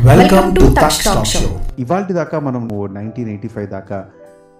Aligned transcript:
Welcome 0.00 0.54
to 0.54 0.74
talk 0.80 1.26
show 1.26 1.60
ఇవాళ 1.78 2.02
దాకా 2.02 2.40
మనము 2.40 2.86
నైన్టీన్ 2.86 3.28
ఎయిటీ 3.28 3.48
ఫైవ్ 3.48 3.68
దాకా 3.68 4.04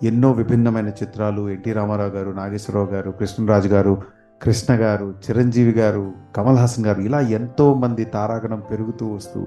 ఎన్నో 0.03 0.33
విభిన్నమైన 0.33 0.89
చిత్రాలు 0.89 1.51
ఎన్టీ 1.51 1.73
రామారావు 1.73 2.11
గారు 2.11 2.31
నాగేశ్వరరావు 2.31 2.87
గారు 2.87 3.11
కృష్ణరాజు 3.11 3.69
గారు 3.69 4.03
కృష్ణ 4.43 4.75
గారు 4.75 5.15
చిరంజీవి 5.31 5.73
గారు 5.73 6.13
కమల్ 6.37 6.59
హాసన్ 6.59 6.87
గారు 6.87 7.01
ఇలా 7.01 7.21
ఎంతో 7.21 7.75
మంది 7.75 8.05
తారాగణం 8.05 8.63
పెరుగుతూ 8.71 9.07
వస్తూ 9.07 9.47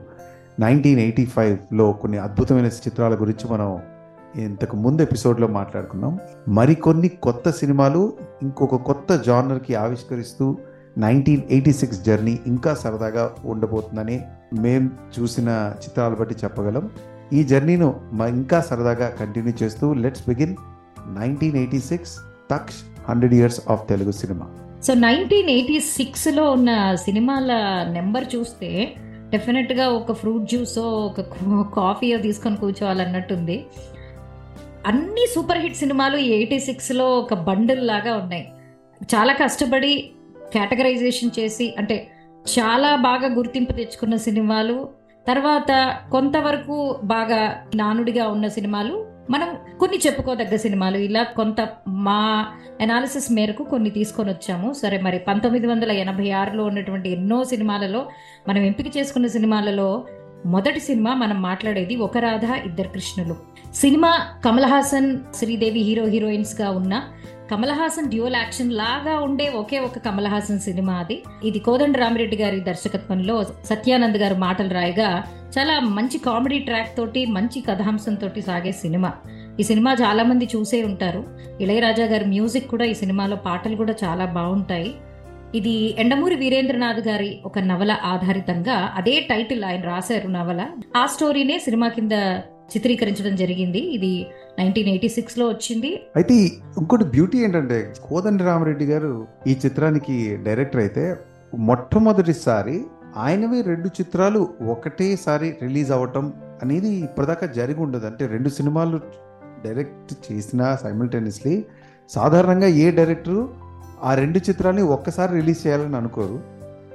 నైన్టీన్ 0.59 0.99
ఎయిటీ 0.99 1.25
ఫైవ్లో 1.25 1.91
కొన్ని 1.91 2.17
అద్భుతమైన 2.17 2.65
చిత్రాల 2.65 3.15
గురించి 3.15 3.51
మనం 3.51 3.77
ఇంతకు 4.35 4.75
ముందు 4.75 5.01
ఎపిసోడ్లో 5.01 5.47
మాట్లాడుకున్నాం. 5.47 6.19
మరికొన్ని 6.47 7.07
కొత్త 7.07 7.49
సినిమాలు 7.49 8.13
ఇంకొక 8.41 8.75
కొత్త 8.75 9.15
జానర్కి 9.15 9.75
ఆవిష్కరిస్తూ 9.75 10.57
నైన్టీన్ 10.97 11.41
ఎయిటీ 11.51 11.73
సిక్స్ 11.73 12.03
జర్నీ 12.03 12.39
ఇంకా 12.47 12.73
సరదాగా 12.73 13.35
ఉండబోతుందని 13.45 14.21
మేం 14.53 14.91
చూసిన 15.19 15.73
చిత్రాలు 15.83 16.15
బట్టి 16.15 16.35
చెప్పగలం. 16.43 16.89
ఈ 17.33 17.43
జర్నీను 17.43 17.89
ఇంకా 18.27 18.61
సరదాగా 18.61 19.09
కంటిన్యూ 19.09 19.53
చేస్తూ 19.63 19.93
let's 19.93 20.23
begin 20.27 20.55
nineteen 21.19 21.57
eighty 21.57 21.79
six 21.79 22.15
Taksh 22.51 22.75
hundred 23.09 23.33
years 23.33 23.61
of 23.69 23.89
Telugu 23.89 24.11
cinema. 24.11 24.47
So 24.83 24.93
nineteen 24.93 25.49
eighty 25.49 25.79
సిక్స్లో 25.79 26.51
ఉన్న 26.51 26.95
సినిమాల 26.95 27.51
నెంబర్ 27.93 28.25
చూస్తే 28.35 28.95
డెఫినెట్గా 29.29 29.89
ఒక 29.89 30.11
ఫ్రూట్ 30.11 30.49
జ్యూసో 30.49 30.81
ఒక 30.81 31.21
కాఫీయో 31.75 32.17
తీసుకొని 32.17 32.57
కూర్చోవాలన్నట్టుంది. 32.57 33.65
అన్ని 34.85 35.25
సూపర్ 35.35 35.57
హిట్ 35.57 35.75
సినిమాలు 35.75 36.17
ఎయిటీ 36.17 36.59
సిక్స్లో 36.59 37.19
ఒక 37.19 37.33
బండిల్ 37.33 37.87
లాగా 37.87 38.15
ఉన్నాయి. 38.15 38.45
చాలా 39.03 39.33
కష్టపడి 39.33 40.11
కేటగరైజేషన్ 40.53 41.31
చేసి 41.39 41.75
అంటే 41.77 42.07
చాలా 42.59 42.95
బాగా 42.95 43.33
గుర్తింపు 43.33 43.71
తెచ్చుకున్న 43.71 44.15
సినిమాలు 44.15 44.89
తర్వాత 45.27 45.99
కొంతవరకు 46.11 46.99
బాగా 47.03 47.63
నానుడిగా 47.75 48.27
ఉన్న 48.27 48.47
సినిమాలు 48.47 49.05
మనం 49.29 49.77
కొన్ని 49.79 49.97
చెప్పుకోదగ్గ 49.97 50.55
సినిమాలు. 50.55 50.97
ఇలా 50.97 51.23
కొంత 51.23 51.67
మా 51.87 52.45
అనాలిసిస్ 52.81 53.31
మేరకు 53.31 53.63
కొన్ని 53.63 53.89
తీసుకొని 53.89 54.29
వచ్చాము. 54.29 54.73
సరే 54.73 55.01
మరి 55.01 55.19
పంతొమ్మిది 55.19 55.67
వందల 55.67 55.91
ఎనభై 55.91 56.31
ఆరులో 56.31 56.63
ఉన్నటువంటి 56.63 57.09
ఎన్నో 57.09 57.43
సినిమాలలో 57.43 58.09
మనం 58.47 58.61
ఎంపిక 58.61 58.97
చేసుకున్న 58.97 59.27
సినిమాలలో 59.27 60.05
మొదటి 60.45 60.79
సినిమా 60.79 61.13
మనం 61.13 61.41
మాట్లాడేది 61.41 61.95
ఒక 61.95 62.17
రాధ 62.17 62.45
ఇద్దరు 62.65 62.87
కృష్ణులు. 62.87 63.35
సినిమా 63.75 64.27
కమల్ 64.45 64.65
హాసన్ 64.65 65.19
శ్రీదేవి 65.35 65.79
హీరో 65.79 66.05
హీరోయిన్స్గా 66.05 66.71
ఉన్న 66.71 67.03
కమల్ 67.51 67.71
హాసన్ 67.71 68.09
డ్యూయల్ 68.09 68.35
యాక్షన్ 68.35 68.73
లాగా 68.73 69.19
ఉండే 69.19 69.49
ఒకే 69.49 69.79
ఒక 69.79 69.97
కమల్ 69.97 70.27
హాసన్ 70.27 70.59
సినిమా 70.59 70.93
అది. 70.93 71.23
ఇది 71.43 71.59
కోదండ 71.59 71.97
రామిరెడ్డి 71.97 72.37
గారి 72.37 72.59
దర్శకత్వంలో 72.59 73.43
సత్యానంద్ 73.43 74.17
గారు 74.17 74.35
మాటలు 74.35 74.69
రాయగా 74.69 75.23
చాలా 75.57 75.79
మంచి 75.79 76.17
కామెడీ 76.17 76.59
ట్రాక్ 76.59 76.97
తోటి 76.97 77.25
మంచి 77.25 77.61
కథాంశంతో 77.61 78.29
సాగే 78.47 78.71
సినిమా. 78.71 79.13
ఈ 79.59 79.63
సినిమా 79.63 79.93
చాలా 79.93 80.23
మంది 80.23 80.49
చూసే 80.55 80.83
ఉంటారు. 80.83 81.23
ఇళయరాజా 81.61 82.05
గారి 82.05 82.25
మ్యూజిక్ 82.25 82.67
కూడా 82.67 82.85
ఈ 82.85 82.93
సినిమాలో 82.93 83.35
పాటలు 83.35 83.75
కూడా 83.75 83.95
చాలా 84.03 84.25
బాగుంటాయి. 84.25 84.95
ఇది 85.55 85.95
ఎండమూరి 85.99 86.35
వీరేంద్రనాథ్ 86.35 87.07
గారి 87.07 87.39
ఒక 87.45 87.59
నవల 87.59 87.97
ఆధారితంగా 88.03 88.93
అదే 88.95 89.19
టైటిల్ 89.19 89.63
ఆయన 89.63 89.81
రాశారు 89.81 90.27
నవల. 90.27 90.67
ఆ 90.97 91.05
స్టోరీనే 91.05 91.59
సినిమా 91.59 91.87
కింద 91.87 92.11
చిత్రీకరించడం 92.67 93.35
జరిగింది. 93.35 93.79
ఇది 93.79 94.27
నైన్టీన్ 94.59 94.87
ఎయిటీ 94.87 95.09
సిక్స్లో 95.09 95.49
వచ్చింది. 95.49 95.89
అయితే 96.15 96.35
ఇంకోటి 96.79 97.03
బ్యూటీ 97.03 97.37
ఏంటంటే 97.37 97.93
కోదండి 98.07 98.43
రామరెడ్డి 98.43 98.85
గారు 98.85 99.11
ఈ 99.47 99.53
చిత్రానికి 99.65 100.15
డైరెక్టర్ 100.45 100.81
అయితే 100.81 101.03
మొట్టమొదటిసారి 101.69 102.85
ఆయనవే 103.15 103.61
రెండు 103.61 103.89
చిత్రాలు 103.97 104.49
ఒకటేసారి 104.73 105.49
రిలీజ్ 105.61 105.91
అవ్వటం 105.91 106.33
అనేది 106.63 106.89
ఇప్పటిదాకా 107.07 107.45
జరిగి 107.47 107.79
ఉండదు. 107.79 108.05
అంటే 108.05 108.27
రెండు 108.27 108.49
సినిమాలు 108.49 108.97
డైరెక్ట్ 109.65 110.13
చేసిన 110.25 110.75
సైమిల్టేనియస్లీ 110.83 111.55
సాధారణంగా 112.09 112.67
ఏ 112.67 112.91
డైరెక్టరు 112.91 113.41
ఆ 114.03 114.11
రెండు 114.13 114.39
చిత్రాల్ని 114.49 114.81
ఒక్కసారి 114.95 115.31
రిలీజ్ 115.39 115.67
చేయాలని 115.67 115.95
అనుకోరు. 115.95 116.37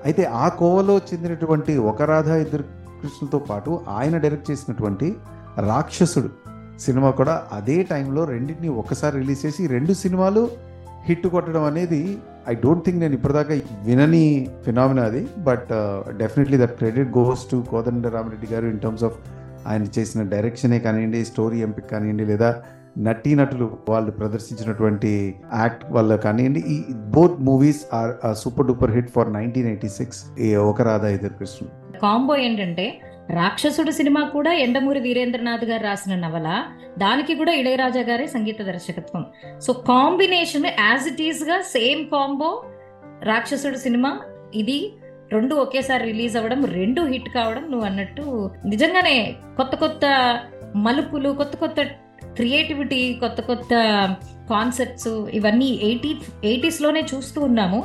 అయితే 0.05 0.23
ఆ 0.25 0.49
కోవలో 0.61 0.95
చెందినటువంటి 1.09 1.79
ఒక 1.91 2.03
రాధ 2.03 2.29
ఇద్దరు 2.45 2.65
కృష్ణతో 3.03 3.39
పాటు 3.39 3.71
ఆయన 3.89 4.17
డైరెక్ట్ 4.19 4.51
చేసినటువంటి 4.51 5.09
రాక్షసుడు 5.59 6.31
సినిమా 6.85 7.11
కూడా 7.13 7.35
అదే 7.53 7.77
టైంలో 7.91 8.25
రెండింటిని 8.25 8.71
ఒక్కసారి 8.77 9.15
రిలీజ్ 9.19 9.47
చేసి 9.47 9.63
రెండు 9.67 9.93
సినిమాలు 10.03 10.43
హిట్ 11.05 11.27
కొట్టడం 11.27 11.65
అనేది 11.65 12.01
ఐ 12.49 12.55
డోంట్ 12.55 12.85
థింక్ 12.85 13.01
నేను 13.01 13.15
ఇప్పటిదాకా 13.15 13.55
వినని 13.85 14.25
ఫినామినా 14.65 15.03
అది. 15.03 15.23
But 15.41 15.71
definitely 16.17 16.59
that 16.59 16.75
credit 16.77 17.11
goes 17.19 17.43
to 17.51 17.65
Kodanda 17.71 18.07
Ramareddy 18.09 18.49
గారు 18.55 18.67
ఇన్ 18.67 18.81
టర్మ్స్ 18.81 19.05
ఆఫ్ 19.05 19.17
ఆయన 19.67 19.85
చేసిన 19.97 20.23
డైరెక్షనే 20.29 20.79
కానివ్వండి 20.79 21.25
స్టోరీ 21.25 21.59
ఎంపిక 21.61 21.87
కానివ్వండి 21.87 22.25
లేదా 22.25 22.51
నటీనటులు 22.99 23.67
వాళ్ళు 23.89 24.11
ప్రదర్శించినటువంటి 24.13 25.11
యాక్ట్ 25.59 25.85
వల్ల 25.93 26.17
కానివ్వండి 26.17 26.61
ఈ 26.69 26.77
both 27.15 27.39
movies 27.41 27.83
are 27.93 28.13
super 28.37 28.67
duper 28.67 28.93
hit 28.97 29.11
for 29.11 29.31
nineteen 29.33 29.69
eighty 29.69 29.89
six 29.99 30.21
ఒక 30.65 30.83
రాధా 30.83 31.09
ఇద్దరు 31.09 31.35
కృష్ణ. 31.39 31.65
కాంబో 32.03 32.37
ఏంటంటే 32.37 32.85
రాక్షసుడు 33.33 33.91
సినిమా 33.91 34.23
కూడా 34.23 34.53
ఎండమూరి 34.53 35.01
వీరేంద్రనాథ్ 35.01 35.65
గారు 35.65 35.83
రాసిన 35.83 36.15
నవల. 36.15 36.65
దానికి 36.99 37.35
కూడా 37.35 37.53
ఇళయరాజా 37.53 38.01
గారే 38.01 38.27
సంగీత 38.27 38.63
దర్శకత్వం. 38.63 39.27
సో 39.61 39.73
కాంబినేషన్ 39.73 40.67
యాజ్ 40.67 41.09
ఇట్ 41.09 41.23
ఈస్గా 41.23 41.61
సేమ్ 41.61 42.11
కాంబో 42.11 42.65
రాక్షసుడు 43.23 43.79
సినిమా. 43.79 44.21
ఇది 44.55 44.93
రెండు 45.33 45.55
ఒకేసారి 45.55 46.05
రిలీజ్ 46.05 46.37
అవ్వడం 46.37 46.65
రెండు 46.65 47.03
హిట్ 47.03 47.29
కావడం 47.29 47.71
నువ్వు 47.71 47.87
అన్నట్టు 47.87 48.51
నిజంగానే 48.67 49.35
కొత్త 49.57 49.77
కొత్త 49.77 50.01
మలుపులు 50.77 51.31
కొత్త 51.31 51.57
కొత్త 51.57 51.83
క్రియేటివిటీ 52.25 53.13
కొత్త 53.13 53.41
కొత్త 53.41 53.69
కాన్సెప్ట్స్ 54.51 55.09
ఇవన్నీ 55.09 55.81
ఎయిటీ 55.83 56.17
ఎయిటీస్లోనే 56.45 57.07
చూస్తూ 57.15 57.41
ఉన్నాము. 57.41 57.85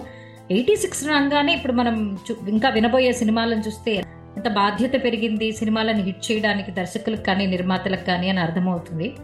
ఎయిటీ 0.51 0.75
సిక్స్ 0.75 1.07
రాగానే 1.07 1.53
ఇప్పుడు 1.53 1.73
మనం 1.73 2.17
చూ- 2.31 2.49
ఇంకా 2.49 2.69
వినబోయే 2.69 3.11
సినిమాలను 3.11 3.59
చూస్తే 3.59 4.03
ఎంత 4.37 4.47
బాధ్యత 4.47 5.03
పెరిగింది 5.03 5.51
సినిమాలను 5.51 6.03
హిట్ 6.03 6.31
చేయడానికి 6.31 6.71
దర్శకులకు 6.71 7.21
కానీ 7.21 7.45
నిర్మాతలకు 7.45 8.05
కానీ 8.05 8.29
అని 8.29 8.39
అర్థమవుతుంది. 8.39 9.15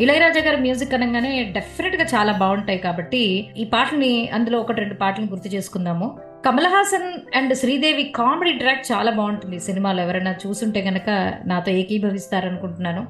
ఇళయరాజా 0.00 0.40
గారి 0.40 0.56
మ్యూజిక్ 0.56 0.94
అనగానే 0.94 1.44
డెఫినెట్గా 1.44 2.04
చాలా 2.04 2.32
బాగుంటాయి 2.32 2.78
కాబట్టి 2.78 3.50
ఈ 3.56 3.64
పాటని 3.64 4.28
అందులో 4.28 4.58
ఒకటి 4.58 4.80
రెండు 4.80 4.94
పాటలను 4.94 5.30
గుర్తు 5.30 5.48
చేసుకుందాము. 5.48 6.18
Kamal 6.46 6.66
Haasan 6.66 7.36
and 7.36 7.54
Sridevi 7.54 8.02
comedy 8.02 8.52
track 8.52 8.92
చాలా 8.92 9.10
బాగుంటుంది 9.10 9.60
సినిమాలో. 9.60 10.02
ఎవరైనా 10.02 10.34
చూసుంటే 10.46 10.80
గనక 10.80 11.34
నాతో 11.44 11.72
ఏకీభవిస్తారనుకుంటున్నాను. 11.72 13.06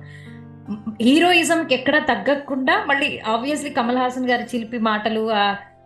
హీరోయిజంకి 1.03 1.75
ఎక్కడ 1.75 1.99
తగ్గకుండా 1.99 2.85
మళ్ళీ 2.89 3.21
ఆబ్వియస్లీ 3.27 3.71
కమల్ 3.71 3.99
హాసన్ 3.99 4.31
గారి 4.31 4.43
చిలిపి 4.43 4.79
మాటలు 4.79 5.31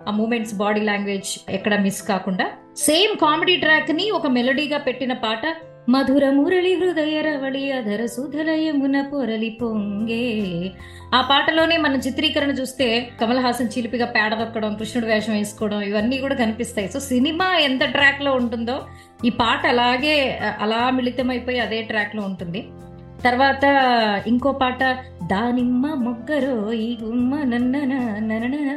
ఆ- 0.09 0.11
మూమెంట్స్ 0.11 0.55
బాడీ 0.55 0.81
లాంగ్వేజ్ 0.81 1.51
ఎక్కడ 1.51 1.81
మిస్ 1.81 2.03
కాకుండా 2.03 2.47
సేమ్ 2.77 3.19
కామెడీ 3.19 3.57
ట్రాక్ని 3.57 4.11
ఒక 4.11 4.27
మెలడీగా 4.27 4.79
పెట్టిన 4.79 5.13
పాట 5.13 5.43
మధుర 5.89 6.31
మురళి 6.31 6.75
హృదయ 6.75 7.21
రవళి 7.21 7.73
అధర 7.73 8.07
సుధలయమున 8.07 9.03
పొరలి 9.03 9.59
పొంగే 9.63 10.25
ఆ 11.15 11.21
పాటలోనే 11.21 11.77
మన 11.77 11.97
చిత్రీకరణ 11.97 12.51
చూస్తే 12.51 13.11
కమల్ 13.21 13.39
హాసన్ 13.39 13.69
చిలిపిగా 13.79 14.07
పేడ 14.07 14.35
దొక్కడం 14.35 14.75
కృష్ణుడు 14.75 15.07
వేషం 15.07 15.33
వేసుకోవడం 15.33 15.81
ఇవన్నీ 15.81 16.19
కూడా 16.19 16.35
కనిపిస్తాయి. 16.35 16.89
సో 16.89 17.01
సినిమా 17.01 17.59
ఎంత 17.59 17.85
ట్రాక్లో 17.85 18.33
ఉంటుందో 18.33 18.87
ఈ 19.25 19.31
పాట 19.31 19.67
అలాగే 19.67 20.39
అలా 20.61 20.91
మిళితమైపోయి 20.91 21.59
అదే 21.59 21.83
ట్రాక్లో 21.83 22.23
ఉంటుంది. 22.23 22.69
తర్వాత 23.25 23.65
ఇంకో 24.27 24.53
పాట 24.53 24.83
దానిమ్మ 25.27 25.87
మొగ్గరో 25.95 26.73
ఈ 26.73 26.99
గుమ్మ 27.03 27.43
నన్న 27.43 27.77
ననననా. 27.85 28.75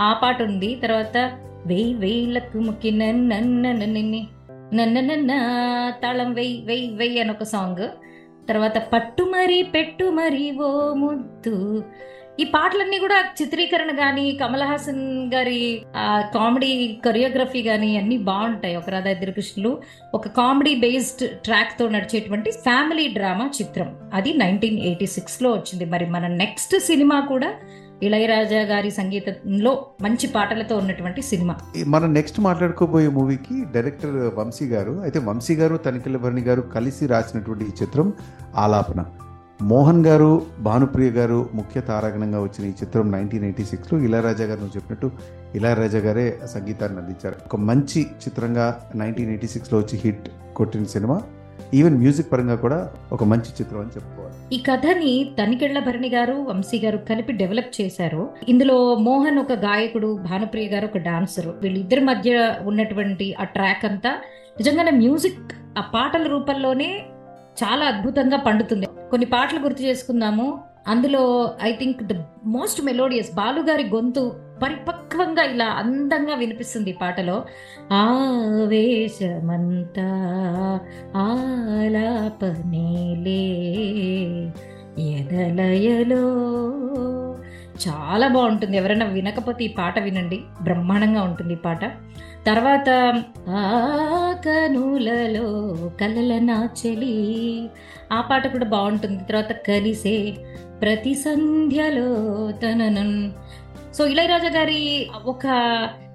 ఆ 0.00 0.12
పాట 0.22 0.42
ఉంది. 0.42 0.74
తర్వాత 0.82 1.16
వెయ్యి 1.66 1.94
వెయ్యిలకు 1.94 2.58
ముక్కి 2.58 2.90
నన్నన్ని 2.90 4.26
నన్న 4.74 5.32
తాళం 6.02 6.32
వెయ్యి 6.34 6.62
వెయ్యి 6.66 6.90
వెయ్యి 6.94 7.20
అని 7.20 7.30
ఒక 7.30 7.42
సాంగ్. 7.42 7.88
తర్వాత 8.48 8.78
పట్టు 8.92 9.22
మరీ 9.22 9.62
పెట్టు 9.62 10.04
మరీ 10.04 10.44
ఓ 10.56 10.94
ముద్దు. 10.94 11.84
ఈ 12.40 12.44
పాటలన్నీ 12.44 12.98
కూడా 12.98 13.24
చిత్రీకరణ 13.42 13.90
కానీ 13.96 14.24
కమల్ 14.32 14.62
హాసన్ 14.62 15.32
గారి 15.34 15.82
కామెడీ 16.34 16.70
కొరియోగ్రఫీ 17.04 17.62
కానీ 17.62 17.96
అన్నీ 17.96 18.18
బాగుంటాయి. 18.28 18.76
ఒక 18.76 18.90
రాధా 18.90 19.10
ఇద్దరు 19.10 19.30
కృష్ణులు 19.30 19.72
ఒక 20.14 20.28
కామెడీ 20.28 20.74
బేస్డ్ 20.74 21.30
ట్రాక్తో 21.30 21.88
నడిచేటువంటి 21.88 22.50
ఫ్యామిలీ 22.50 23.08
డ్రామా 23.08 23.50
చిత్రం. 23.62 23.96
అది 24.14 24.34
నైన్టీన్ 24.34 24.78
ఎయిటీ 24.78 25.06
సిక్స్లో 25.06 25.50
వచ్చింది. 25.52 25.84
మరి 25.84 26.06
మన 26.06 26.26
నెక్స్ట్ 26.26 26.76
సినిమా 26.80 27.20
కూడా 27.20 27.50
ఇళయరాజా 28.02 28.60
గారి 28.62 28.90
సంగీతంలో 28.90 29.86
మంచి 30.02 30.26
పాటలతో 30.26 30.76
ఉన్నటువంటి 30.76 31.22
సినిమా. 31.22 31.56
మనం 31.86 32.14
నెక్స్ట్ 32.14 32.40
మాట్లాడుకోబోయే 32.40 33.08
మూవీకి 33.08 33.64
డైరెక్టర్ 33.74 34.38
వంశీ 34.38 34.66
గారు 34.66 35.00
అయితే 35.02 35.18
వంశీ 35.18 35.54
గారు 35.54 35.76
తనిఖీల 35.76 36.16
భరణి 36.16 36.40
గారు 36.40 36.60
కలిసి 36.60 37.06
రాసినటువంటి 37.06 37.64
ఈ 37.64 37.68
చిత్రం 37.82 38.12
ఆలాపన. 38.56 39.04
మోహన్ 39.62 40.06
గారు 40.06 40.42
భానుప్రియ 40.60 41.10
గారు 41.10 41.48
ముఖ్య 41.54 41.80
తారాగణంగా 41.80 42.42
వచ్చిన 42.42 42.68
ఈ 42.68 42.70
చిత్రం 42.70 43.10
నైన్టీన్ 43.10 43.44
ఎయిటీ 43.44 43.64
సిక్స్లో 43.64 43.98
ఇళయరాజా 43.98 44.44
గారు 44.44 44.60
నువ్వు 44.60 44.76
చెప్పినట్టు 44.76 45.10
ఇళయరాజా 45.54 45.98
గారే 45.98 46.38
సంగీతాన్ని 46.46 46.98
అందించారు. 46.98 47.36
ఒక 47.46 47.56
మంచి 47.56 48.02
చిత్రంగా 48.02 48.80
నైన్టీన్ 48.94 49.28
ఎయిటీ 49.28 49.46
సిక్స్లో 49.46 49.78
వచ్చి 49.78 49.98
హిట్ 49.98 50.28
కొట్టిన 50.56 50.84
సినిమా. 50.84 51.22
ఈవెన్ 51.74 51.98
మ్యూజిక్ 51.98 52.32
పరంగా 52.32 52.54
కూడా 52.54 52.90
ఒక 53.12 53.24
మంచి 53.24 53.50
చిత్రం 53.60 53.80
అని 53.80 53.90
చెప్పుకోవాలి. 53.96 54.27
ఈ 54.52 54.58
కథని 54.58 55.30
తనికెళ్ళ 55.38 55.78
భరణి 55.78 56.08
గారు 56.08 56.32
వంశీ 56.32 56.78
గారు 56.78 56.96
కలిపి 56.96 57.32
డెవలప్ 57.32 57.80
చేశారు. 57.80 58.28
ఇందులో 58.48 58.94
మోహన్ 58.94 59.38
ఒక 59.38 59.52
గాయకుడు 59.52 60.20
భానుప్రియ 60.30 60.68
గారు 60.68 60.86
ఒక 60.86 60.98
డాన్సర్. 60.98 61.46
వీళ్ళిద్దరి 61.46 62.00
మధ్య 62.00 62.54
ఉన్నటువంటి 62.62 63.34
ఆ 63.40 63.44
ట్రాక్ 63.44 63.84
అంతా 63.84 64.14
నిజంగానే 64.58 64.90
మ్యూజిక్ 64.90 65.52
ఆ 65.78 65.80
పాటల 65.80 66.22
రూపంలోనే 66.22 67.02
చాలా 67.64 67.86
అద్భుతంగా 67.86 68.36
పండుతుంది. 68.36 68.86
కొన్ని 69.10 69.26
పాటలు 69.26 69.58
గుర్తు 69.58 69.82
చేసుకుందాము. 69.82 70.60
అందులో 70.88 71.54
I 71.62 71.72
think 71.72 72.02
the 72.02 72.22
most 72.44 72.82
melodious 72.82 73.34
బాలుగారి 73.34 73.88
గొంతు 73.88 74.32
పరిపక్వంగా 74.62 75.42
ఇలా 75.42 75.66
అందంగా 75.66 76.34
వినిపిస్తుంది 76.34 76.90
ఈ 76.90 76.92
పాటలో. 76.92 77.44
ఆవేశమంతా 77.92 80.08
ఆలాపనేలే 81.16 83.67
ఎదలయలో 85.40 86.24
చాలా 87.88 88.28
బాగుంటుంది. 88.28 88.76
ఎవరైనా 88.76 89.06
వినకపోతే 89.06 89.64
ఈ 89.64 89.68
పాట 89.68 89.98
వినండి. 89.98 90.40
బ్రహ్మాండంగా 90.62 91.22
ఉంటుంది 91.22 91.52
ఈ 91.52 91.56
పాట. 91.56 91.84
తర్వాత 92.46 93.22
ఆ 93.48 94.34
కనులలో 94.46 95.74
కలల 96.00 96.38
నాచెలి 96.38 97.68
ఆ 98.12 98.20
పాట 98.20 98.46
కూడా 98.46 98.64
బాగుంటుంది. 98.64 99.24
తర్వాత 99.24 99.52
కలిసే 99.52 100.34
ప్రతి 100.80 101.14
సంధ్యలో 101.14 102.12
తనను. 102.50 103.32
సో 103.94 104.06
ఇళయరాజా 104.06 104.50
గారి 104.60 105.06
ఒక 105.24 105.46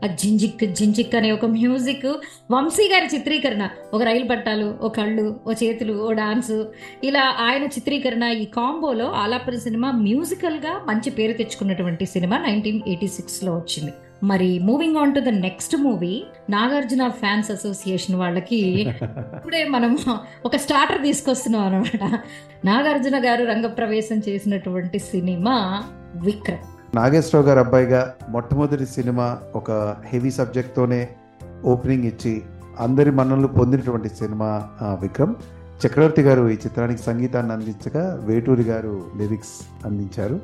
ఆ 0.04 0.08
జింజిక్ 0.22 0.64
జింజిక్ 0.78 1.16
అనే 1.16 1.32
ఒక 1.32 1.46
మ్యూజిక్ 1.46 2.08
వంశీ 2.52 2.86
గారి 2.94 3.08
చిత్రీకరణ. 3.16 3.64
ఒక 3.94 4.02
రైలు 4.04 4.28
పట్టాలు 4.28 4.78
ఓ 4.82 4.88
కళ్ళు 4.90 5.26
ఓ 5.48 5.54
చేతులు 5.64 5.94
ఓ 5.94 6.12
డాన్స్. 6.14 6.56
ఇలా 7.04 7.26
ఆయన 7.40 7.64
చిత్రీకరణ 7.64 8.24
ఈ 8.24 8.46
కాంబోలో 8.46 9.10
ఆలాపన 9.24 9.56
సినిమా 9.56 9.92
మ్యూజికల్గా 9.92 10.74
మంచి 10.88 11.12
పేరు 11.12 11.34
తెచ్చుకున్నటువంటి 11.34 12.06
సినిమా 12.06 12.38
నైన్టీన్ 12.38 12.82
ఎయిటీ 12.88 13.08
సిక్స్లో 13.08 13.54
వచ్చింది. 13.56 13.94
మరి 14.24 14.60
moving 14.60 14.98
on 14.98 15.16
to 15.16 15.20
the 15.20 15.32
next 15.46 15.78
movie 15.78 16.12
Nagarjuna 16.50 17.08
fans 17.22 17.52
association 17.52 18.16
వాళ్ళకి 18.16 18.60
ఇప్పుడే 19.36 19.64
మనం 19.76 19.98
ఒక 20.46 20.56
స్టార్టర్ 20.56 21.02
తీసుకొస్తున్నాం 21.02 21.64
అనమాట 21.66 22.04
నాగార్జున 22.66 23.26
గారు 23.26 23.46
రంగప్రవేశం 23.46 24.20
చేసినటువంటి 24.30 25.00
సినిమా 25.00 25.84
విక్రమ్. 26.16 26.64
నాగేశ్వరరావు 26.96 27.46
గారు 27.46 27.60
అబ్బాయిగా 27.60 28.14
మొట్టమొదటి 28.30 28.86
సినిమా 28.86 29.38
ఒక 29.56 29.96
హెవీ 30.06 30.32
సబ్జెక్ట్తోనే 30.32 31.10
ఓపెనింగ్ 31.66 32.04
ఇచ్చి 32.04 32.42
అందరి 32.80 33.12
మన్నలు 33.12 33.48
పొందినటువంటి 33.48 34.10
సినిమా 34.10 34.68
విక్రమ్. 35.02 35.36
చక్రవర్తి 35.86 36.22
గారు 36.22 36.50
ఈ 36.50 36.54
చిత్రానికి 36.54 37.02
సంగీతాన్ని 37.02 37.54
అందించగా 37.54 38.20
వేటూరి 38.24 38.64
గారు 38.64 39.02
లిరిక్స్ 39.18 39.86
అందించారు. 39.86 40.40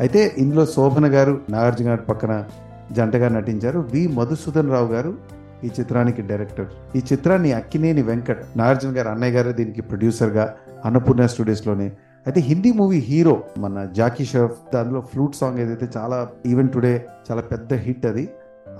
అయితే 0.00 0.34
ఇందులో 0.38 0.66
శోభన 0.66 1.06
గారు 1.06 1.40
నాగార్జున 1.50 1.88
గారి 1.88 2.00
పక్కన 2.00 2.44
జంటగా 2.92 3.28
నటించారు. 3.28 3.88
వి. 3.92 4.06
మధుసూదన్ 4.06 4.70
రావు 4.70 4.88
గారు 4.88 5.14
ఈ 5.64 5.70
చిత్రానికి 5.80 6.22
డైరెక్టర్. 6.22 6.66
ఈ 6.96 7.02
చిత్రాన్ని 7.12 7.52
అక్కినేని 7.52 8.02
వెంకట్ 8.02 8.44
నాగార్జున 8.56 8.96
గారు 8.96 9.08
అన్నయ్య 9.08 9.32
గారు 9.32 9.52
దీనికి 9.52 9.82
ప్రొడ్యూసర్గా 9.82 10.54
అన్నపూర్ణ 10.84 11.26
స్టూడియోస్లోనే 11.26 11.92
అయితే 12.26 12.40
హిందీ 12.40 12.72
మూవీ 12.72 12.98
హీరో 12.98 13.42
మన 13.58 13.88
జాకీ 13.92 14.24
షరఫ్ 14.24 14.74
దానిలో 14.74 15.00
ఫ్లూట్ 15.00 15.34
సాంగ్ 15.34 15.58
ఏదైతే 15.58 15.88
చాలా 15.96 16.28
ఈవెన్ 16.46 16.72
టుడే 16.72 17.06
చాలా 17.30 17.40
పెద్ద 17.42 17.74
హిట్ 17.74 18.06
అది 18.06 18.28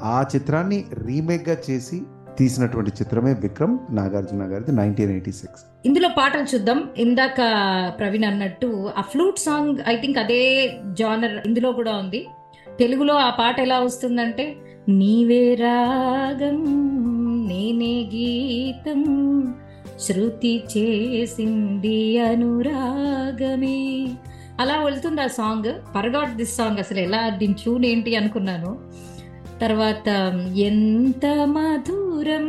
ఆ 0.02 0.24
చిత్రాన్ని 0.34 0.84
రీమేక్గా 0.92 1.56
చేసి 1.70 2.02
తీసినటువంటి 2.38 2.90
చిత్రమే 2.90 3.32
విక్రమ్ 3.34 3.78
నాగార్జున 3.90 4.42
గారిది 4.42 4.72
నైన్టీన్ 4.72 5.10
ఎయిటీ 5.10 5.32
సిక్స్. 5.32 5.62
ఇందులో 5.86 6.08
పాటలు 6.08 6.46
చూద్దాం. 6.54 6.88
ఇందాక 6.96 7.38
ప్రవీణ్ 7.98 8.24
అన్నట్టు 8.24 8.90
ఆ 8.98 9.00
ఫ్లూట్ 9.00 9.38
సాంగ్ 9.38 9.76
ఐ 9.88 9.96
థింక్ 9.96 10.18
అదే 10.18 10.72
జానర్ 10.92 11.46
ఇందులో 11.46 11.72
కూడా 11.72 11.96
ఉంది. 11.96 12.26
తెలుగులో 12.78 13.14
ఆ 13.14 13.30
పాట 13.30 13.60
ఎలా 13.60 13.80
వస్తుందంటే 13.80 14.56
నీవే 14.88 15.54
రాగం 15.54 16.58
నేనే 17.48 18.10
గీతం 18.14 19.02
శృతి 20.08 20.62
చేసింది 20.76 22.18
అనురాగమే. 22.18 23.80
అలా 24.60 24.84
వెళ్తుంది 24.84 25.20
ఆ 25.20 25.26
సాంగ్. 25.26 25.72
పర్గాట్ 25.96 26.36
దిస్ 26.36 26.56
సాంగ్ 26.56 26.78
అసలు 26.78 26.98
ఎలా 26.98 27.28
దీని 27.28 27.54
ట్యూన్ 27.54 27.84
ఏంటి 27.84 28.16
అనుకున్నాను. 28.16 28.78
తర్వాత 29.60 30.08
ఎంత 30.56 31.26
మధురం 31.26 32.46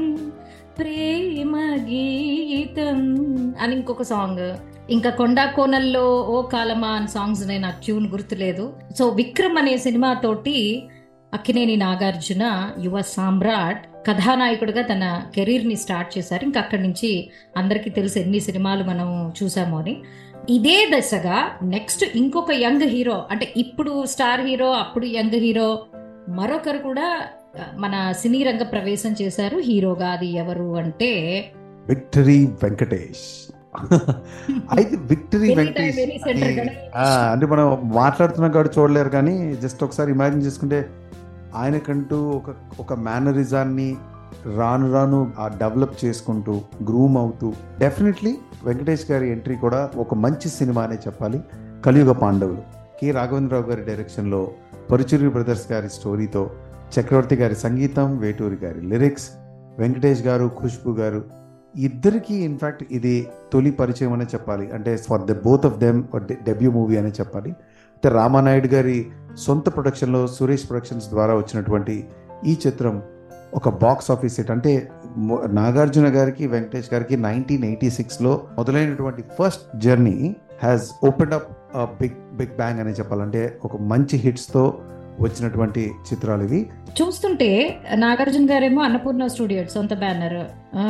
ప్రేమ 0.79 1.55
గీతం 1.89 2.99
అని 3.61 3.75
ఇంకొక 3.75 4.01
సాంగ్ 4.01 4.57
ఇంకా 4.89 5.09
కొండా 5.09 5.45
కోనల్లో 5.45 6.21
ఓ 6.21 6.41
కాలమా 6.41 6.87
అని 6.87 7.07
సాంగ్స్ 7.07 7.47
నేను 7.47 7.67
ఆ 7.67 7.69
ట్యూన్ 7.69 8.07
గుర్తులేదు. 8.07 8.73
సో 8.99 9.09
విక్రమ్ 9.09 9.57
అనే 9.57 9.77
సినిమాతోటి 9.77 10.83
అక్కినేని 11.33 11.75
నాగార్జున 11.77 12.73
యువ 12.81 13.01
సామ్రాట్ 13.01 14.07
కథానాయకుడిగా 14.07 14.81
తన 14.81 15.03
కెరీర్ని 15.35 15.75
స్టార్ట్ 15.75 16.17
చేశారు. 16.17 16.43
ఇంకా 16.43 16.59
అక్కడి 16.59 16.83
నుంచి 16.83 17.29
అందరికీ 17.57 17.89
తెలుసు 17.89 18.19
ఎన్ని 18.19 18.39
సినిమాలు 18.39 18.83
మనం 18.83 19.33
చూసాము 19.43 19.79
అని. 19.79 19.95
ఇదే 20.49 20.77
దశగా 20.95 21.51
నెక్స్ట్ 21.63 22.03
ఇంకొక 22.15 22.51
యంగ్ 22.51 22.81
హీరో 22.81 23.25
అంటే 23.31 23.53
ఇప్పుడు 23.57 24.05
స్టార్ 24.05 24.41
హీరో 24.41 24.71
అప్పుడు 24.71 25.05
యంగ్ 25.05 25.35
హీరో 25.35 25.85
మరొకరు 26.29 26.77
కూడా 26.77 27.07
మన 27.77 28.11
సినీ 28.11 28.43
రంగ 28.43 28.63
ప్రవేశం 28.63 29.15
చేశారు. 29.21 29.57
హీరోగా 29.59 30.09
అది 30.09 30.27
ఎవరు 30.27 30.75
అంటే 30.75 31.11
విక్టరీ 31.89 32.45
వెంకటేష్. 32.63 33.25
అయితే 34.77 34.95
విక్టరీ 34.95 35.55
వెంకటేష్ 35.55 35.99
అంటే 37.31 37.45
మనం 37.45 37.91
మాట్లాడుతున్నాం 37.95 38.51
కాబట్టి 38.51 38.79
చూడలేరు 38.79 39.09
కానీ 39.09 39.55
జస్ట్ 39.55 39.83
ఒకసారి 39.83 40.11
ఇమాజిన్ 40.11 40.43
చేసుకుంటే 40.43 40.89
ఆయనకంటూ 41.53 42.29
ఒక 42.29 42.55
ఒక 42.79 42.93
మేనరిజాన్ని 42.93 43.97
రాను 44.57 44.93
రాను 44.93 45.31
ఆ 45.39 45.47
డెవలప్ 45.47 46.05
చేసుకుంటూ 46.05 46.61
గ్రూమ్ 46.83 47.17
అవుతూ 47.17 47.53
డెఫినెట్లీ 47.79 48.37
వెంకటేష్ 48.63 49.11
గారి 49.11 49.31
ఎంట్రీ 49.31 49.55
కూడా 49.55 49.89
ఒక 49.95 50.13
మంచి 50.13 50.49
సినిమా 50.49 50.83
అనే 50.83 50.95
చెప్పాలి. 50.95 51.39
కలియుగ 51.85 52.11
పాండవులు. 52.11 52.57
కె 53.01 53.11
రాఘవేంద్రరావు 53.11 53.69
గారి 53.69 53.83
డైరెక్షన్లో 53.83 54.47
పరుచూరి 54.91 55.29
బ్రదర్స్ 55.29 55.71
గారి 55.71 55.89
స్టోరీతో 55.89 56.51
చక్రవర్తి 56.99 57.35
గారి 57.35 57.55
సంగీతం 57.55 58.17
వేటూరి 58.17 58.55
గారి 58.55 58.81
లిరిక్స్ 58.81 59.29
వెంకటేష్ 59.77 60.21
గారు 60.21 60.51
ఖుష్బు 60.63 60.91
గారు 60.91 61.23
ఇద్దరికి 61.75 62.35
ఇన్ఫాక్ట్ 62.35 62.83
ఇది 62.91 63.27
తొలి 63.53 63.71
పరిచయం 63.71 64.13
అనే 64.13 64.25
చెప్పాలి. 64.25 64.71
అంటే 64.71 64.97
for 64.97 65.21
the 65.21 65.43
both 65.43 65.65
of 65.65 65.77
them 65.77 66.03
debut 66.43 66.71
movie 66.71 66.97
అనే 66.97 67.09
చెప్పాలి. 67.09 67.55
రామానాయుడు 68.07 68.67
గారి 68.67 69.11
సొంత 69.37 69.73
ప్రొడక్షన్లో 69.73 70.27
సురేష్ 70.27 70.69
ప్రొడక్షన్స్ 70.69 71.07
ద్వారా 71.07 71.33
వచ్చినటువంటి 71.35 72.07
ఈ 72.45 72.57
చిత్రం 72.67 73.03
ఒక 73.53 73.69
బాక్స్ 73.69 74.11
ఆఫీస్ 74.11 74.39
హిట్. 74.39 74.51
అంటే 74.51 74.89
నాగార్జున 75.47 76.07
గారికి 76.07 76.47
వెంకటేష్ 76.47 76.93
గారికి 76.93 77.17
నైన్టీన్ 77.17 77.63
ఎయిటీ 77.63 77.89
సిక్స్లో 77.89 78.43
మొదలైనటువంటి 78.57 79.23
first 79.39 79.79
journey 79.79 80.35
has 80.63 80.91
open 81.03 81.33
up 81.33 82.01
big 82.01 82.35
big 82.37 82.55
bang 82.55 82.79
అనే 82.79 82.91
చెప్పాలంటే 82.91 83.59
ఒక 83.65 83.81
మంచి 83.81 84.17
హిట్స్తో 84.17 84.79
వచ్చినటువంటి 85.19 85.91
చిత్రాలు 86.13 86.43
ఇవి. 86.43 86.69
చూస్తుంటే 87.01 87.79
నాగార్జున 87.95 88.47
గారేమో 88.51 88.81
అన్నపూర్ణ 88.81 89.27
స్టూడియో 89.27 89.65
సొంత 89.65 89.93
బ్యానర్ 89.93 90.47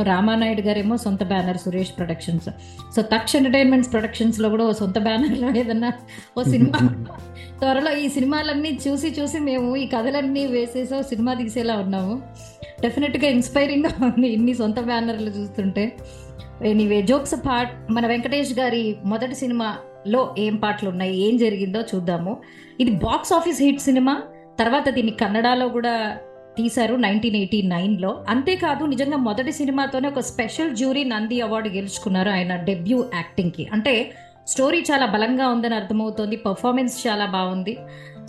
రామానాయుడు 0.08 0.62
గారేమో 0.62 0.98
సొంత 0.98 1.24
banner 1.24 1.58
Suresh 1.58 1.90
productions. 1.98 2.50
So 2.96 3.02
Taksh 3.02 3.36
entertainments 3.36 3.92
ప్రొడక్షన్స్లో 3.92 4.50
కూడా 4.50 4.72
సొంత 4.72 5.00
బ్యానర్లో 5.00 5.58
ఏదన్నా 5.58 5.94
ఓ 6.40 6.44
సినిమా. 6.44 7.06
త్వరలో 7.60 7.98
ఈ 7.98 8.10
సినిమాలన్నీ 8.10 8.80
చూసి 8.88 9.08
చూసి 9.08 9.40
మేము 9.40 9.76
ఈ 9.76 9.88
కథలన్నీ 9.88 10.46
వేసేసి 10.46 11.04
సినిమా 11.04 11.34
తీసేలా 11.34 11.76
ఉన్నాము. 11.78 12.22
డెఫినెట్గా 12.82 13.30
ఇన్స్పైరింగ్గా 13.30 14.06
ఉంది 14.06 14.28
ఇన్ని 14.28 14.54
సొంత 14.54 14.80
బ్యానర్లు 14.80 15.30
చూస్తుంటే. 15.30 15.98
ఎనీవే 16.66 17.02
జోక్స్ 17.02 17.36
పార్ట్ 17.36 17.92
మన 17.92 18.08
వెంకటేష్ 18.08 18.60
గారి 18.60 18.96
మొదటి 19.06 19.36
లో 20.08 20.36
ఏం 20.38 20.56
పాటలు 20.56 20.90
ఉన్నాయి 20.90 21.28
ఏం 21.28 21.38
జరిగిందో 21.38 21.82
చూద్దాము. 21.82 22.38
ఇది 22.80 22.92
బాక్స్ 22.92 23.34
ఆఫీస్ 23.34 23.62
హిట్ 23.62 23.80
సినిమా. 23.80 24.22
తర్వాత 24.60 24.90
దీన్ని 24.90 25.12
కన్నడలో 25.12 25.68
కూడా 25.68 26.18
తీశారు 26.58 26.96
నైన్టీన్ 26.96 27.36
ఎయిటీ 27.36 27.62
నైన్లో. 27.62 28.26
అంతేకాదు 28.30 28.86
నిజంగా 28.86 29.18
మొదటి 29.18 29.52
సినిమాతోనే 29.52 30.08
ఒక 30.08 30.20
స్పెషల్ 30.20 30.76
జ్యూరీ 30.76 31.04
నంది 31.04 31.42
అవార్డు 31.42 31.70
గెలుచుకున్నారు 31.70 32.30
ఆయన 32.30 32.56
డెబ్యూ 32.56 33.06
యాక్టింగ్కి. 33.14 33.68
అంటే 33.74 34.12
స్టోరీ 34.48 34.84
చాలా 34.92 35.06
బలంగా 35.06 35.48
ఉందని 35.48 35.76
అర్థమవుతోంది 35.76 36.36
పర్ఫార్మెన్స్ 36.36 37.08
చాలా 37.08 37.26
బాగుంది. 37.26 37.78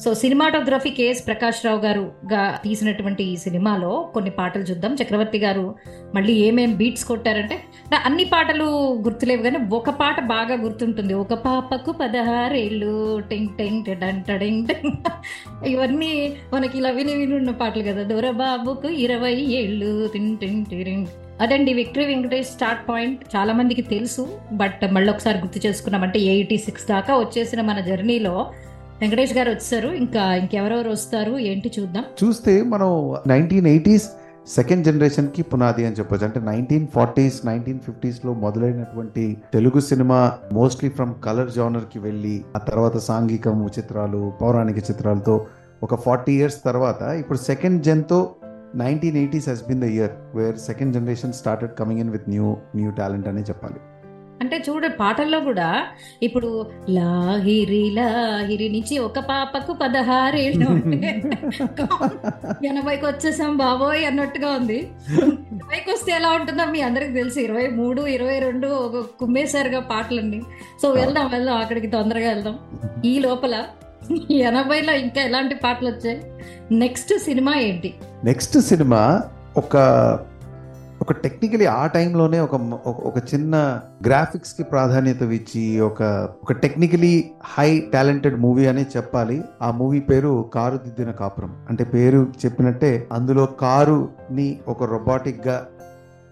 So 0.02 0.14
cinematography 0.14 0.90
K S 0.90 1.26
Prakash 1.26 1.66
Rao 1.66 1.80
గారు 1.80 2.12
గా 2.32 2.60
తీసినటువంటి 2.64 3.22
ఈ 3.24 3.36
సినిమాలో 3.36 4.10
కొన్ని 4.14 4.30
పాటలు 4.30 4.62
చూద్దాం. 4.62 4.92
చక్రవర్తి 4.94 5.38
గారు 5.38 5.74
మళ్ళీ 6.14 6.32
ఏమేం 6.32 6.76
బీట్స్ 6.76 7.04
కొట్టారంటే 7.04 7.56
నా 7.92 7.98
అన్ని 8.04 8.24
పాటలు 8.24 8.64
గుర్తులేవు 9.02 9.42
కానీ 9.42 9.58
ఒక 9.72 9.90
పాట 9.90 10.20
బాగా 10.20 10.54
గుర్తుంటుంది. 10.62 11.14
ఒక 11.14 11.34
పాపకు 11.34 11.92
పదహారేళ్ళు 11.92 13.20
టెంగ్ 13.30 13.48
టెంగ్ 13.58 13.84
టెంగ్. 14.40 14.66
ఇవన్నీ 15.66 16.36
మనకి 16.52 16.78
ఇలా 16.78 16.90
విని 16.90 17.14
విని 17.14 17.36
ఉన్న 17.36 17.50
పాటలు 17.50 17.82
కదా. 17.82 18.02
దొరబాబుకు 18.02 18.88
ఇరవై 18.88 19.34
ఏళ్ళు 19.34 20.08
టింగ్ 20.12 20.38
టింగ్ 20.38 20.66
టిరింగ్ 20.66 21.06
అదండి 21.40 21.72
విక్టరీ 21.72 22.04
వెంకటేష్ 22.04 22.48
స్టార్ట్ 22.48 22.88
పాయింట్. 22.88 23.36
చాలా 23.36 23.52
మందికి 23.52 23.82
తెలుసు 23.82 24.22
బట్ 24.52 24.92
మళ్ళీ 24.92 25.10
ఒకసారి 25.12 25.38
గుర్తు 25.38 25.66
చేసుకున్నామంటే 25.66 26.18
ఎయిటీ 26.34 26.58
సిక్స్ 26.58 26.88
దాకా 26.88 27.16
వచ్చేసిన 27.18 27.60
మన 27.60 27.80
జర్నీలో 27.80 28.52
వెంకటేష్ 29.00 29.36
గారు 29.36 29.50
వచ్చారు. 29.50 29.88
ఇంకా 29.88 30.34
ఇంకెవరెవరు 30.34 30.90
వస్తారు? 30.90 31.38
ఏంటి 31.38 31.72
చూద్దాం. 31.80 32.04
చూస్తే 32.24 32.62
మనం 32.62 33.16
నైన్టీన్ 33.26 33.66
ఎయిటీస్ 33.66 34.08
సెకండ్ 34.48 34.84
జనరేషన్కి 34.84 35.42
పునాది 35.42 35.86
అని 35.86 35.94
చెప్పొచ్చు. 35.94 36.24
అంటే 36.24 36.40
నైన్టీన్ 36.40 36.86
ఫార్టీస్ 36.86 37.46
నైన్టీన్ 37.46 37.80
ఫిఫ్టీస్లో 37.80 38.34
మొదలైనటువంటి 38.34 39.36
Telugu 39.54 39.80
cinema 39.80 40.32
mostly 40.52 40.90
from 40.90 41.14
colour 41.24 41.50
జానర్కి 41.50 41.98
వెళ్ళి 41.98 42.44
ఆ 42.56 42.58
తర్వాత 42.58 42.96
సాంఘికము 42.96 43.68
చిత్రాలు 43.78 44.32
పౌరాణిక 44.42 44.78
చిత్రాలతో 44.78 45.46
ఒక 45.82 45.94
ఫార్టీ 45.94 46.32
ఇయర్స్ 46.32 46.64
తర్వాత 46.64 47.02
ఇప్పుడు 47.02 47.38
second 47.38 47.82
జెన్తో 47.82 48.34
nineteen 48.74 49.16
eighties 49.16 49.48
has 49.48 49.68
been 49.68 49.80
the 49.80 49.84
year 49.84 50.10
where 50.34 50.56
second 50.56 50.94
generation 50.94 51.32
started 51.32 51.74
coming 51.78 52.00
in 52.00 52.10
with 52.10 52.28
new 52.28 52.56
new 52.76 52.90
talent 52.90 53.28
అనే 53.28 53.40
చెప్పాలి. 53.40 53.76
అంటే 54.44 54.64
చూడ 54.68 54.86
పాటల్లో 54.86 55.40
కూడా 55.40 55.68
ఇప్పుడు 56.22 56.48
లాహిరి 56.90 57.90
లాహిరి 57.90 58.68
నుంచి 58.68 58.98
ఒక 58.98 59.18
పాపకు 59.18 59.72
పదహారేళ్ళు. 59.72 60.68
ఎనభైకి 62.66 63.06
వచ్చేసాం 63.06 63.56
బాబోయ్ 63.56 64.04
అన్నట్టుగా 64.04 64.48
ఉంది. 64.50 64.78
ఇరవైకి 65.52 65.90
వస్తే 65.90 66.12
ఎలా 66.12 66.30
ఉంటుందో 66.30 66.64
మీ 66.64 66.80
అందరికి 66.80 67.12
తెలుసు. 67.12 67.38
ఇరవై 67.40 67.66
మూడు 67.66 68.02
ఇరవై 68.06 68.38
రెండు 68.38 68.66
ఒక 68.66 69.04
కుమ్మేశారుగా 69.20 69.80
పాటలన్నీ. 69.80 70.42
సో 70.82 70.88
వెళ్దాం 70.90 71.30
వెళ్దాం 71.30 71.56
అక్కడికి 71.56 71.86
తొందరగా 71.86 72.28
వెళ్దాం. 72.28 72.58
ఈ 73.04 73.18
లోపల 73.18 73.64
ఎనభైలో 74.30 74.92
ఇంకా 74.94 75.20
ఎలాంటి 75.22 75.54
పాటలు 75.54 75.88
వచ్చాయి? 75.88 76.22
నెక్స్ట్ 76.72 77.12
సినిమా 77.18 77.54
ఏంటి? 77.54 77.94
నెక్స్ట్ 78.24 78.58
సినిమా 78.60 79.22
ఒక 79.56 79.76
ఒక 81.04 81.12
టెక్నికలీ 81.12 81.66
ఆ 81.66 81.86
టైంలోనే 81.86 82.40
ఒక 82.40 82.54
ఒక- 82.54 83.04
ఒక 83.04 83.34
చిన్న 83.34 83.80
గ్రాఫిక్స్కి 84.06 84.62
ప్రాధాన్యత 84.62 85.22
ఇచ్చి 85.22 85.80
ఒక 85.80 86.28
ఒక 86.42 86.52
టెక్నికలీ 86.52 87.30
హై 87.44 87.90
టాలెంటెడ్ 87.92 88.40
మూవీ 88.40 88.66
అనే 88.66 88.86
చెప్పాలి. 88.96 89.44
ఆ 89.62 89.70
మూవీ 89.70 90.00
పేరు 90.00 90.50
కారు 90.54 90.76
దిద్దిన 90.76 91.10
కాపురం. 91.10 91.56
అంటే 91.68 91.84
పేరు 91.84 92.32
చెప్పినట్టే 92.44 93.06
అందులో 93.12 93.46
కారుని 93.46 94.58
ఒక 94.68 94.82
రొబాటిక్గా 94.82 95.66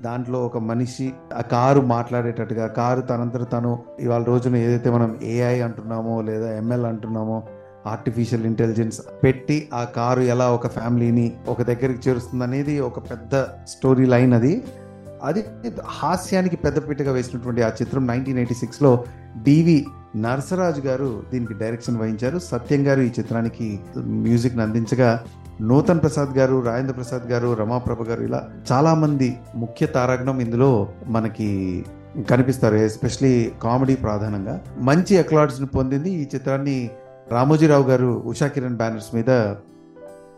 దాంట్లో 0.03 0.47
ఒక 0.47 0.59
మనిషి 0.59 1.13
ఆ 1.37 1.41
కారు 1.41 1.81
మాట్లాడేటట్టుగా 1.81 2.67
కారు 2.67 3.01
తనంతట 3.01 3.53
తను 3.53 3.79
ఇవాళ 4.01 4.23
రోజున 4.23 4.57
ఏదైతే 4.57 4.91
మనం 4.91 5.19
ఏఐ 5.23 5.61
అంటున్నామో 5.61 6.23
లేదా 6.23 6.53
ఎంఎల్ 6.53 6.85
అంటున్నామో 6.85 7.43
ఆర్టిఫిషియల్ 7.87 8.45
ఇంటెలిజెన్స్ 8.45 9.01
పెట్టి 9.25 9.69
ఆ 9.75 9.85
కారు 9.85 10.21
ఎలా 10.21 10.51
ఒక 10.51 10.67
ఫ్యామిలీని 10.67 11.33
ఒక 11.49 11.63
దగ్గరికి 11.63 12.09
చేరుస్తుంది 12.09 12.45
అనేది 12.45 12.81
ఒక 12.81 12.99
పెద్ద 13.11 13.43
స్టోరీ 13.43 14.05
లైన్ 14.05 14.33
అది. 14.33 14.65
అది 15.23 15.45
హాస్యానికి 15.87 16.57
పెద్దపీటగా 16.57 17.13
వేసినటువంటి 17.13 17.63
ఆ 17.63 17.69
చిత్రం 17.69 18.07
నైన్టీన్ 18.07 18.39
ఎయిటీ 18.39 18.55
సిక్స్లో 18.55 19.05
డివి 19.43 19.87
నరసరాజు 20.17 20.81
గారు 20.81 21.23
దీనికి 21.33 21.55
డైరెక్షన్ 21.55 21.97
వహించారు. 21.97 22.39
సత్యం 22.39 22.87
గారు 22.87 23.01
ఈ 23.01 23.11
చిత్రానికి 23.19 23.81
మ్యూజిక్ని 23.97 24.63
అందించగా 24.63 25.25
నూతన్ 25.61 26.01
ప్రసాద్ 26.01 26.39
గారు 26.39 26.61
రాజేంద్ర 26.61 26.95
ప్రసాద్ 26.95 27.23
గారు 27.23 27.55
రమాప్రభ 27.55 28.03
గారు 28.03 28.23
ఇలా 28.23 28.51
చాలామంది 28.73 29.37
ముఖ్య 29.55 29.87
తారాగణం 29.87 30.41
ఇందులో 30.41 30.89
మనకి 31.07 31.85
కనిపిస్తారు 32.31 32.75
ఎస్పెషలీ 32.77 33.53
కామెడీ 33.63 33.95
ప్రధానంగా. 33.95 34.61
మంచి 34.79 35.19
అక్లాడ్స్ని 35.19 35.67
పొందింది 35.67 36.11
ఈ 36.11 36.27
చిత్రాన్ని 36.35 36.91
రామోజీరావు 37.33 37.83
గారు 37.83 38.23
ఉషా 38.27 38.47
కిరణ్ 38.47 38.77
బ్యానర్స్ 38.77 39.15
మీద 39.15 39.31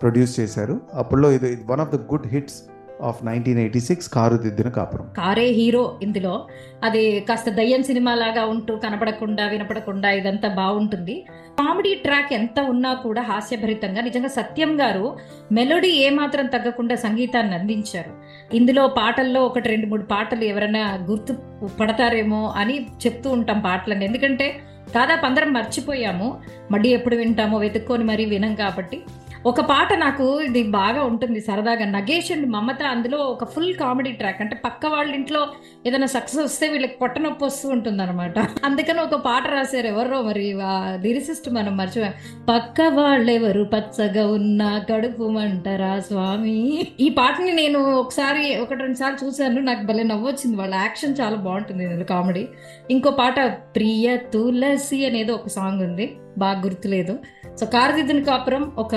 ప్రొడ్యూస్ 0.03 0.41
చేశారు. 0.41 0.81
అప్పుడులో 0.95 1.33
ఇది 1.33 1.59
one 1.67 1.81
of 1.81 1.91
the 1.91 1.95
good 1.95 2.27
hits 2.27 2.63
of 3.03 3.25
nineteen 3.25 3.59
eighty 3.59 3.81
six 3.81 4.09
car 4.09 4.37
దిద్దిన 4.37 4.69
కాపురం. 4.69 5.07
కారే 5.17 5.47
హీరో 5.47 5.99
ఇందులో. 6.03 6.47
అది 6.85 7.21
కాస్త 7.21 7.51
దయ్యం 7.51 7.83
సినిమా 7.83 8.15
లాగా 8.15 8.45
ఉంటూ 8.45 8.77
కనపడకుండా 8.77 9.47
వినపడకుండా 9.47 10.11
ఇదంతా 10.11 10.49
బాగుంటుంది. 10.49 11.25
కామెడీ 11.59 11.95
ట్రాక్ 11.95 12.33
ఎంత 12.33 12.61
ఉన్నా 12.61 12.95
కూడా 12.95 13.23
హాస్యభరితంగా 13.23 14.01
నిజంగా 14.01 14.29
సత్యం 14.29 14.81
గారు 14.81 15.17
మెలోడీ 15.53 15.89
ఏమాత్రం 15.89 16.47
తగ్గకుండా 16.47 16.95
సంగీతాన్ని 16.95 17.55
అందించారు. 17.55 18.13
ఇందులో 18.57 18.87
పాటల్లో 18.87 19.43
ఒకటి 19.43 19.69
రెండు 19.69 19.87
మూడు 19.87 20.03
పాటలు 20.03 20.45
ఎవరైనా 20.45 21.07
గుర్తు 21.11 21.33
పడతారేమో 21.81 22.55
అని 22.57 22.87
చెప్తూ 23.07 23.31
ఉంటాం 23.31 23.61
పాటలని 23.61 24.05
ఎందుకంటే 24.05 24.61
దాదాపు 24.91 25.26
అందరం 25.26 25.53
మర్చిపోయాము. 25.53 26.41
మళ్ళీ 26.71 26.88
ఎప్పుడు 26.88 27.17
వింటామో 27.17 27.59
వెతుక్కొని 27.59 28.05
మరీ 28.05 28.25
వినం 28.25 28.55
కాబట్టి. 28.55 29.03
ఒక 29.47 29.61
పాట 29.61 29.93
నాకు 29.95 30.41
ఇది 30.41 30.63
బాగా 30.63 31.03
ఉంటుంది 31.03 31.41
సరదాగా. 31.41 31.85
నగేష్ 31.85 32.33
అండ్ 32.33 32.47
మమత 32.47 32.83
అందులో 32.83 33.19
ఒక 33.19 33.45
ఫుల్ 33.51 33.75
కామెడీ 33.75 34.13
ట్రాక్. 34.13 34.41
అంటే 34.41 34.57
పక్క 34.57 34.87
వాళ్ళ 34.87 35.15
ఇంట్లో 35.15 35.49
ఏదైనా 35.87 36.07
సక్సెస్ 36.07 36.43
వస్తే 36.43 36.69
వీళ్ళకి 36.69 36.97
పొట్ట 36.97 37.19
నొప్పి 37.19 37.45
వస్తూ 37.45 37.69
ఉంటుంది 37.69 38.03
అనమాట 38.03 38.39
అందుకని 38.39 39.01
ఒక 39.01 39.15
పాట 39.15 39.51
రాశారు 39.51 39.87
ఎవరో 39.87 40.23
మరి 40.23 40.55
లిరిసిస్ట్ 41.03 41.51
మనం 41.51 41.77
మర్చిపోయాం. 41.77 42.15
పక్క 42.49 42.81
వాళ్ళెవరు 42.81 43.65
పచ్చగా 43.65 44.27
ఉన్న 44.33 44.85
కడుపు 44.91 45.29
మంటరా 45.29 46.01
స్వామి? 46.01 46.87
ఈ 47.01 47.09
పాటని 47.09 47.53
నేను 47.53 47.79
ఒకసారి 47.79 48.57
ఒకటి 48.61 48.81
రెండు 48.81 48.97
సార్లు 48.97 49.27
చూశాను. 49.27 49.61
నాకు 49.61 49.83
భలే 49.87 50.03
నవ్వొచ్చింది. 50.03 50.57
వాళ్ళ 50.57 50.75
యాక్షన్ 50.75 51.15
చాలా 51.21 51.37
బాగుంటుంది 51.37 51.85
ఇందులో 51.85 52.05
కామెడీ. 52.05 52.49
ఇంకో 52.91 53.11
పాట 53.11 53.41
ప్రియ 53.77 54.17
తులసి 54.17 55.07
అనేది 55.07 55.33
ఒక 55.33 55.49
సాంగ్ 55.49 55.83
ఉంది. 55.83 56.17
బాగా 56.39 56.61
గుర్తులేదు. 56.61 57.19
సో 57.61 57.66
కారదిద్దుని 57.66 58.25
కాపురం 58.25 58.73
ఒక 58.78 58.96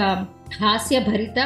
హాస్య 0.61 0.99
భరిత 0.99 1.39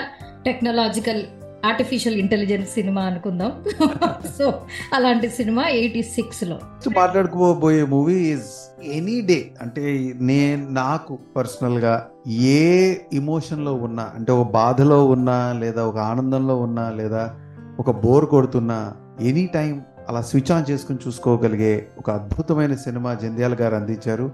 టెక్నాలజికల్ 0.45 1.23
ఆర్టిఫిషియల్ 1.65 2.17
ఇంటెలిజెన్స్ 2.17 2.73
సినిమా 2.73 3.01
అనుకుందాం. 3.01 3.51
సో 4.37 4.53
అలాంటి 4.93 5.29
సినిమా 5.29 5.67
ఎయిటీ 5.67 6.03
సిక్స్లో 6.03 6.59
మాట్లాడుకోబోయే 6.97 7.83
మూవీ 7.83 8.13
ఇస్ 8.13 8.49
ఎనీ 8.83 9.21
డే 9.21 9.51
అంటే 9.61 10.13
నేను 10.21 10.69
నాకు 10.69 11.19
పర్సనల్గా 11.35 12.09
ఏ 12.27 12.95
ఇమోషన్లో 13.13 13.73
ఉన్నా 13.73 14.11
అంటే 14.15 14.31
ఒక 14.31 14.51
బాధలో 14.51 15.05
ఉన్నా 15.05 15.53
లేదా 15.53 15.85
ఒక 15.85 15.97
ఆనందంలో 15.97 16.55
ఉన్నా 16.55 16.89
లేదా 16.89 17.35
ఒక 17.79 17.91
బోర్ 17.91 18.25
కొడుతున్నా 18.25 18.93
ఎనీ 19.21 19.45
టైం 19.45 19.81
అలా 20.09 20.21
స్విచ్ 20.21 20.51
ఆన్ 20.51 20.71
చేసుకుని 20.71 20.99
చూసుకోగలిగే 21.07 21.87
ఒక 21.97 22.11
అద్భుతమైన 22.11 22.75
సినిమా 22.75 23.13
జంధ్యాల 23.13 23.57
గారు 23.61 23.75
అందించారు. 23.75 24.31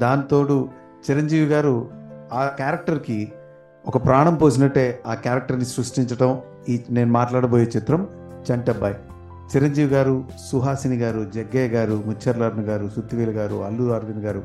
దాంతోడు 0.00 0.68
చిరంజీవి 1.10 1.46
గారు 1.46 1.90
ఆ 2.32 2.46
క్యారెక్టర్కి 2.56 3.32
ఒక 3.86 4.04
ప్రాణం 4.04 4.34
పోసినట్టే 4.34 5.00
ఆ 5.06 5.14
క్యారెక్టర్ని 5.14 5.64
సృష్టించడం 5.64 6.40
ఈ 6.68 6.82
నేను 6.90 7.12
మాట్లాడబోయే 7.12 7.64
చిత్రం. 7.64 8.08
చంటబ్బాయి. 8.52 8.94
చిరంజీవి 9.56 9.94
గారు 9.94 10.24
సుహాసిని 10.50 10.96
గారు 10.96 11.24
జగ్గయ్య 11.34 11.68
గారు 11.68 12.02
ముచ్చర్లర్ణ 12.06 12.60
గారు 12.62 12.90
సుత్తివేలు 12.96 13.30
గారు 13.30 13.54
అల్లు 13.64 13.92
అరవింద్ 13.92 14.24
గారు. 14.24 14.42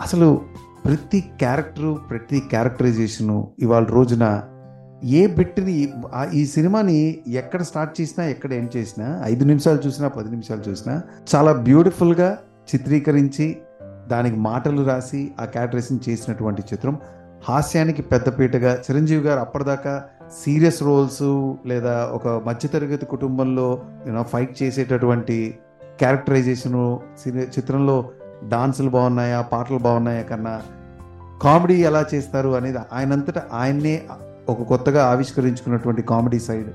అసలు 0.00 0.40
ప్రతి 0.84 1.20
క్యారెక్టరు 1.20 1.98
ప్రతి 2.10 2.40
క్యారెక్టరైజేషను 2.40 3.50
ఇవాళ 3.58 3.84
రోజున 3.84 4.42
ఏ 5.04 5.26
బిట్ని 5.26 5.92
ఆ- 6.14 6.30
ఈ 6.34 6.46
సినిమాని 6.46 7.22
ఎక్కడ 7.26 7.62
స్టార్ట్ 7.62 8.00
చేసినా 8.00 8.26
ఎక్కడ 8.26 8.52
ఎండ్ 8.52 8.76
చేసినా 8.76 9.20
ఐదు 9.24 9.44
నిమిషాలు 9.44 9.78
చూసినా 9.86 10.08
పది 10.08 10.30
నిమిషాలు 10.30 10.60
చూసినా 10.60 11.02
చాలా 11.34 11.52
బ్యూటిఫుల్గా 11.52 12.38
చిత్రీకరించి 12.74 13.58
దానికి 14.10 14.36
మాటలు 14.48 14.82
రాసి 14.84 15.20
ఆ 15.40 15.44
క్యారెక్టరైజేషన్ 15.44 16.04
చేసినటువంటి 16.08 16.62
చిత్రం. 16.72 16.94
హాస్యానికి 17.48 18.02
పెద్దపీటగా 18.02 18.72
చిరంజీవి 18.86 19.22
గారు 19.26 19.40
అప్పటిదాకా 19.40 19.92
సీరియస్ 20.42 20.80
రోల్స్ 20.82 21.22
లేదా 21.66 21.94
ఒక 22.12 22.28
మధ్యతరగతి 22.46 23.06
కుటుంబంలో 23.06 23.68
యూనో 24.06 24.22
ఫైట్ 24.32 24.52
చేసేటటువంటి 24.62 25.36
క్యారెక్టరైజేషను 26.00 26.84
చిత్రంలో 27.56 27.96
డాన్సులు 28.48 28.90
బాగున్నాయా 28.90 29.40
పాటలు 29.52 29.78
బాగున్నాయా 29.78 30.22
కన్నా 30.22 30.54
కామెడీ 31.42 31.76
ఎలా 31.88 32.02
చేస్తారు 32.14 32.50
అనేది 32.56 32.80
ఆయనంతటా 32.92 33.42
ఆయన్నే 33.60 33.94
ఒక 34.48 34.62
కొత్తగా 34.62 35.02
ఆవిష్కరించుకున్నటువంటి 35.12 36.02
కామెడీ 36.02 36.38
సైడ్ 36.48 36.70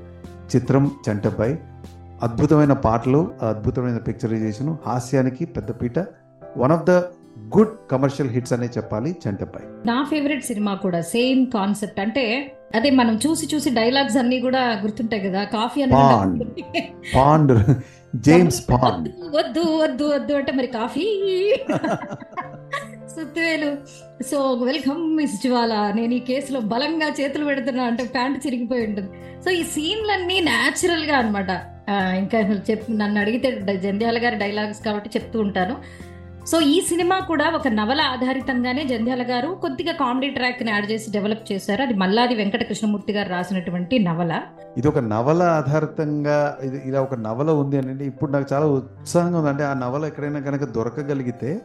చిత్రం 0.51 0.83
చంటబ్బాయ్. 1.05 1.55
అద్భుతమైన 2.23 2.73
పాటలు 2.85 3.21
అద్భుతమైన 3.49 3.97
పిక్చరైజేషన్ 4.07 4.71
హాస్యానికి 4.85 5.45
పెద్దపీట 5.55 5.99
one 6.57 6.71
of 6.71 6.85
the 6.85 6.93
good 7.35 7.89
commercial 7.91 8.29
hits 8.29 8.53
అనే 8.53 8.65
చెప్పాలి 8.65 9.15
చంటబ్బాయ్ 9.27 9.87
నా 9.87 10.03
ఫేవరెట్ 10.03 10.45
సినిమా 10.45 10.73
కూడా 10.73 11.01
సేమ్ 11.01 11.51
కాన్సెప్ట్. 11.51 11.99
అంటే 11.99 12.55
అదే 12.75 12.89
మనం 12.89 13.15
చూసి 13.15 13.55
చూసి 13.55 13.69
డైలాగ్స్ 13.69 14.17
అన్ని 14.17 14.39
కూడా 14.39 14.81
గుర్తుంటాయి 14.83 15.21
కదా 15.21 15.43
coffee 15.43 15.81
Pond. 15.81 16.43
Pond 17.15 17.53
James 18.15 18.69
Pond 18.69 19.09
వద్దు 19.35 19.59
వద్దు 19.59 20.03
వద్దు 20.03 20.33
అంటే 20.33 20.51
మరి 20.51 20.67
coffee? 20.67 21.05
Suttivelu 23.15 23.77
so 24.23 24.53
welcome 24.53 25.15
miss 25.15 25.43
Jwala. 25.43 25.91
నేను 25.95 26.13
ఈ 26.13 26.19
కేసులో 26.19 26.59
బలంగా 26.59 27.07
చేతులు 27.09 27.45
పెడుతున్నా 27.45 27.83
అంటే 27.83 28.03
ప్యాంట్ 28.03 28.47
చిరిగిపోయి 28.47 28.87
ఉంటుంది. 28.87 29.09
సో 29.45 29.51
ఈ 29.51 29.63
సీన్లన్నీ 29.63 30.41
న్యాచురల్గా 30.41 31.17
అనమాట 31.17 31.49
ఇంకా 32.17 32.37
అసలు 32.39 32.71
చెప్ 32.71 32.91
నన్ను 32.91 33.21
అడిగితే 33.21 33.77
జంధ్యాల 33.77 34.17
గారి 34.25 34.35
డైలాగ్స్ 34.35 34.83
కాబట్టి 34.83 35.09
చెప్తూ 35.09 35.39
ఉంటాను. 35.39 35.75
సో 36.51 36.61
ఈ 36.61 36.81
సినిమా 36.81 37.19
కూడా 37.19 37.51
ఒక 37.55 37.67
నవల 37.67 38.01
ఆధారితంగానే 38.01 38.83
జంధ్యాల 38.83 39.23
గారు 39.29 39.47
కొద్దిగా 39.61 39.93
కామెడీ 39.93 40.29
ట్రాక్ని 40.29 40.71
యాడ్ 40.71 40.91
చేసి 40.91 41.11
డెవలప్ 41.11 41.51
చేశారు. 41.51 41.81
అది 41.81 41.93
మల్లాది 41.93 42.35
వెంకట 42.35 42.63
కృష్ణమూర్తి 42.63 43.13
గారు 43.13 43.29
రాసినటువంటి 43.29 43.99
నవల. 43.99 44.41
ఇది 44.77 44.87
ఒక 44.87 44.99
నవల 44.99 45.43
ఆధారితంగా 45.43 46.57
ఇది 46.63 46.81
ఇలా 46.85 47.01
ఒక 47.01 47.15
నవల 47.15 47.49
ఉంది 47.51 47.77
అని 47.77 48.05
ఇప్పుడు 48.05 48.31
నాకు 48.31 48.53
చాలా 48.53 48.65
ఉత్సాహంగా 48.65 49.37
ఉంది. 49.39 49.49
అంటే 49.49 49.63
ఆ 49.63 49.73
నవల 49.73 50.05
ఎక్కడైనా 50.05 50.39
కనుక 50.39 50.63
దొరకగలిగితే 50.63 51.61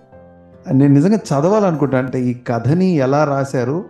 నేను 0.72 0.94
నిజంగా 0.94 1.20
చదవాలనుకుంటా. 1.30 1.98
అంటే 1.98 2.20
ఈ 2.20 2.34
కథని 2.34 2.90
ఎలా 2.96 3.24
రాశారు 3.24 3.84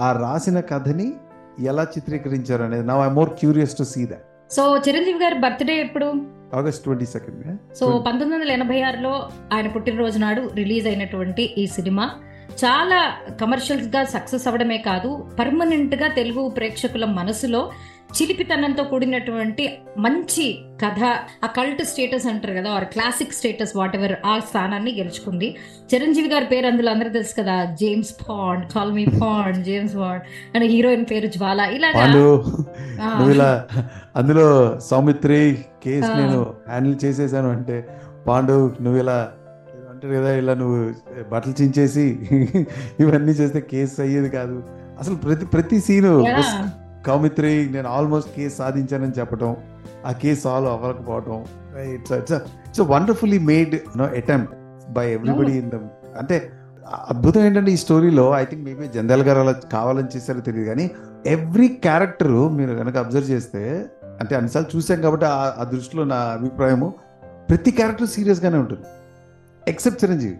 ఆ 0.00 0.12
రాసిన 0.12 0.60
కథని 0.60 1.12
ఎలా 1.60 1.82
చిత్రీకరించారు 1.82 2.62
అనేది. 2.62 2.86
నా 2.86 3.06
I 3.06 3.10
more 3.10 3.30
curious 3.30 3.78
to 3.78 3.82
see 3.82 4.06
that 4.06 4.26
so 4.50 4.76
Chiranjeevi 4.88 5.18
గారి 5.18 5.38
బర్త్డే 5.38 5.74
ఎప్పుడు? 5.80 6.37
ఆగస్ట్ 6.54 6.84
ట్వంటీ 6.84 7.06
సెకండ్ 7.06 7.58
సో 7.74 7.98
పంతొమ్మిది 7.98 8.40
వందల 8.40 8.52
ఎనభై 8.52 8.82
ఆరులో 8.82 9.28
ఆయన 9.52 9.68
పుట్టినరోజు 9.68 10.18
నాడు 10.18 10.50
రిలీజ్ 10.54 10.86
అయినటువంటి 10.86 11.54
ఈ 11.58 11.66
సినిమా. 11.66 12.10
చాలా 12.64 13.14
కమర్షియల్స్గా 13.40 14.04
సక్సెస్ 14.04 14.46
అవ్వడమే 14.46 14.78
కాదు 14.78 15.26
పర్మనెంట్గా 15.38 16.08
తెలుగు 16.08 16.48
ప్రేక్షకుల 16.48 17.04
మనసులో 17.04 17.70
చిలిపితనంతో 18.20 18.84
కూడినటువంటి 18.84 19.78
మంచి 19.98 20.58
కథ 20.84 21.16
ఆ 21.44 21.46
కల్ట్ 21.46 21.84
స్టేటస్ 21.84 22.26
అంటారు 22.26 22.54
కదా 22.54 22.70
or 22.70 22.84
classic 22.84 23.32
status 23.32 23.76
what 23.76 23.96
ever 23.96 24.16
ఆ 24.26 24.38
స్థానాన్ని 24.38 24.92
గెలుచుకుంది. 24.92 25.56
చిరంజీవి 25.94 26.28
గారి 26.28 26.44
పేరు 26.44 26.66
అందులో 26.66 26.90
అందరూ 26.90 27.08
తెలుసు 27.08 27.40
కదా 27.40 27.64
James 27.64 28.30
Pond 28.30 28.72
call 28.72 28.92
me 28.92 29.06
Pond 29.22 29.64
James 29.64 29.96
Pond 29.96 30.56
and 30.56 30.64
heroine 30.64 31.06
పేరు 31.10 31.26
జ్వాల 31.26 31.60
ఇలా 31.60 31.88
అందులో 34.16 34.78
సౌమిత్రి 34.78 35.58
కేసు. 35.82 36.10
నేను 36.20 36.38
హ్యాండిల్ 36.68 36.96
చేసేసాను 37.04 37.50
అంటే 37.50 37.76
పాండు 38.26 38.54
నువ్వు 38.80 38.98
ఇలా 39.00 39.18
అంటారు 39.90 40.12
కదా 40.14 40.30
ఇలా 40.40 40.54
నువ్వు 40.54 40.78
బట్టలు 41.30 41.54
చించేసి 41.60 42.04
ఇవన్నీ 43.02 43.32
చేస్తే 43.40 43.60
కేసు 43.70 43.96
అయ్యేది 44.02 44.30
కాదు 44.30 44.56
అసలు 45.00 45.16
ప్రతి 45.24 45.46
ప్రతి 45.46 45.78
సీను. 45.80 46.12
కౌమిత్రి 47.04 47.50
నేను 47.74 47.88
ఆల్మోస్ట్ 47.88 48.30
కేసు 48.36 48.54
సాధించానని 48.56 49.16
చెప్పడం 49.18 49.50
ఆ 50.06 50.12
కేసు 50.22 50.40
సాల్వ్ 50.42 50.70
అవ్వకపోవడం 50.72 51.38
it's 51.94 52.12
it's 52.12 52.34
it's 52.68 52.82
wonderfully 52.90 53.38
made 53.50 53.74
no 53.96 54.06
attempt 54.18 54.52
by 54.96 55.04
everybody 55.12 55.54
in 55.60 55.70
the 55.70 55.78
అంటే 56.18 56.36
అద్భుతం 57.08 57.42
ఏంటంటే 57.44 57.70
ఈ 57.72 57.78
స్టోరీలో 57.82 58.26
ఐ 58.36 58.44
థింక్ 58.44 58.64
మేబీ 58.64 58.86
జందాల్ 58.94 59.22
గారు 59.22 59.40
అలా 59.40 59.54
కావాలని 59.74 60.10
చేశారో 60.14 60.42
తెలియదు 60.46 60.66
కానీ 60.70 60.84
ఎవ్రీ 61.26 61.68
క్యారెక్టర్ 61.82 62.36
మీరు 62.58 62.74
కనుక 62.74 62.96
అబ్జర్వ్ 62.96 63.28
చేస్తే 63.30 63.62
అంటే 64.20 64.36
అన్నిసార్లు 64.36 64.76
చూసాం 64.76 65.00
కాబట్టి 65.00 65.26
ఆ- 65.26 65.64
దృష్టిలో 65.72 66.04
నా 66.04 66.16
అభిప్రాయము 66.16 66.94
ప్రతి 67.50 67.70
క్యారెక్టర్ 67.70 68.08
సీరియస్గానే 68.08 68.58
ఉంటుంది. 68.58 68.82
ఎక్సెప్ట్ 69.68 70.04
చిరంజీవి. 70.04 70.38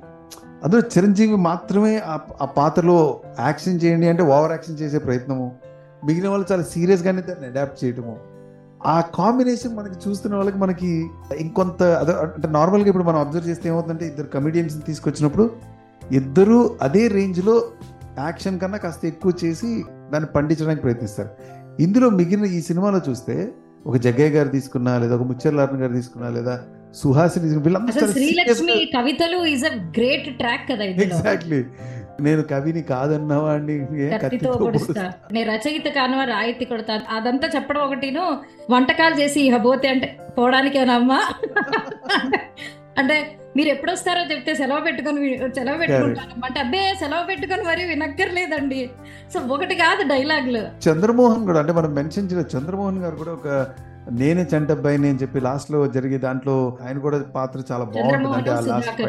అందులో 0.65 0.83
చిరంజీవి 0.99 1.37
మాత్రమే 1.37 1.99
ఆ- 1.99 2.19
ఆ 2.43 2.45
పాత్రలో 2.45 3.21
యాక్షన్ 3.41 3.81
చేయండి 3.85 4.09
అంటే 4.09 4.23
ఓవర్ 4.23 4.51
యాక్షన్ 4.51 4.79
చేసే 4.79 4.99
ప్రయత్నము 4.99 5.57
మిగిలిన 6.07 6.29
వాళ్ళు 6.29 6.53
చాలా 6.53 6.63
సీరియస్గానే 6.63 7.23
దాన్ని 7.23 7.47
అడాప్ట్ 7.47 7.85
చేయటము. 7.85 8.19
ఆ 8.87 9.01
కాంబినేషన్ 9.01 9.77
మనకి 9.77 10.11
చూస్తున్న 10.11 10.37
వాళ్ళకి 10.37 10.59
మనకి 10.59 11.09
ఇంకొంత 11.37 11.83
అదే 11.83 12.13
అంటే 12.13 12.49
నార్మల్గా 12.49 12.89
ఇప్పుడు 12.89 13.05
మనం 13.05 13.19
అబ్జర్వ్ 13.19 13.49
చేస్తే 13.49 13.69
ఏమవుతుందంటే 13.69 14.07
ఇద్దరు 14.07 14.27
కమెడియన్స్ని 14.27 14.83
తీసుకొచ్చినప్పుడు 14.83 15.51
ఇద్దరు 16.13 16.79
అదే 16.83 17.09
రేంజ్లో 17.09 17.65
యాక్షన్ 18.19 18.61
కన్నా 18.61 18.79
కాస్త 18.79 19.05
ఎక్కువ 19.05 19.33
చేసి 19.45 19.85
దాన్ని 20.13 20.27
పండించడానికి 20.27 20.83
ప్రయత్నిస్తారు. 20.83 21.29
ఇందులో 21.83 22.11
మిగిలిన 22.11 22.45
ఈ 22.45 22.61
సినిమాలో 22.61 23.01
చూస్తే 23.09 23.53
ఒక 23.85 23.97
జగ్గయ్య 23.97 24.31
గారు 24.31 24.49
తీసుకున్నా 24.49 24.99
లేదా 24.99 25.15
ఒక 25.15 25.23
ముచ్చర్లారన్ 25.23 25.81
గారు 25.81 25.93
తీసుకున్నా 25.93 26.29
లేదా 26.29 26.55
సుహాసిని 26.95 27.49
శ్రీలక్ష్మి 28.13 28.77
కవితలు 28.95 29.45
ఈజ్ 29.47 29.65
అ 29.65 29.75
గ్రేట్ 29.99 30.39
ట్రాక్ 30.39 30.69
కదా 30.71 30.85
ఎగ్జాక్ట్లీ 30.85 31.61
నేను 32.21 32.43
కవిని 32.43 32.83
కాదన్నావా 32.83 33.53
అండి? 33.53 33.75
ఏ 34.03 34.07
కత్తితో 34.15 34.53
పొడుస్తా. 34.53 35.03
నేను 35.33 35.53
రచయిత 35.53 35.89
కానువా 35.89 36.25
రాయితీ 36.25 36.65
కొడతా. 36.65 36.95
అదంతా 37.11 37.47
చెప్పడం 37.49 37.81
ఒకటిను 37.81 38.25
వంటకాలు 38.71 39.15
చేసి 39.21 39.41
ఇహ 39.41 39.57
పోతే 39.59 39.89
అంటే 39.89 40.09
పోవడానికేనమ్మా 40.39 41.21
అంటే 42.99 43.17
మీరు 43.59 43.69
ఎప్పుడు 43.75 43.93
వస్తారో 43.93 44.23
చెప్తే 44.33 44.55
సెలవు 44.55 44.85
పెట్టుకొని 44.87 45.21
సెలవు 45.59 45.79
పెట్టుకుంటాను 45.79 46.45
అంటే 46.49 46.61
అబ్బే 46.65 46.83
సెలవు 47.01 47.27
పెట్టుకొని 47.27 47.63
మరి 47.71 47.85
వినక్కర్లేదండి. 47.93 48.81
సో 49.35 49.41
ఒకటి 49.57 49.75
కాదు 49.75 50.09
డైలాగులు. 50.15 50.65
చంద్రమోహన్ 50.87 51.45
కూడా 51.51 51.61
అంటే 51.61 51.73
మనం 51.73 51.93
మెన్షన్ 52.01 52.31
చేయాలి 52.33 52.51
చంద్రమోహన్ 52.57 52.99
గారు 53.05 53.17
కూడా 53.17 53.33
ఒక 53.33 53.49
నేనే 54.21 54.47
చంటబ్బాయిని 54.53 55.09
అని 55.09 55.19
చెప్పి 55.23 55.39
లాస్ట్లో 55.41 55.79
జరిగే 55.87 56.19
దాంట్లో 56.19 56.55
ఆయన 56.85 56.99
కూడా 56.99 57.19
పాత్ర 57.35 57.59
చాలా 57.71 57.85
బాగుంటుంది. 57.85 58.29
అంటే 58.39 58.51
ఆ 58.51 58.61
లాస్ట్ 58.61 59.03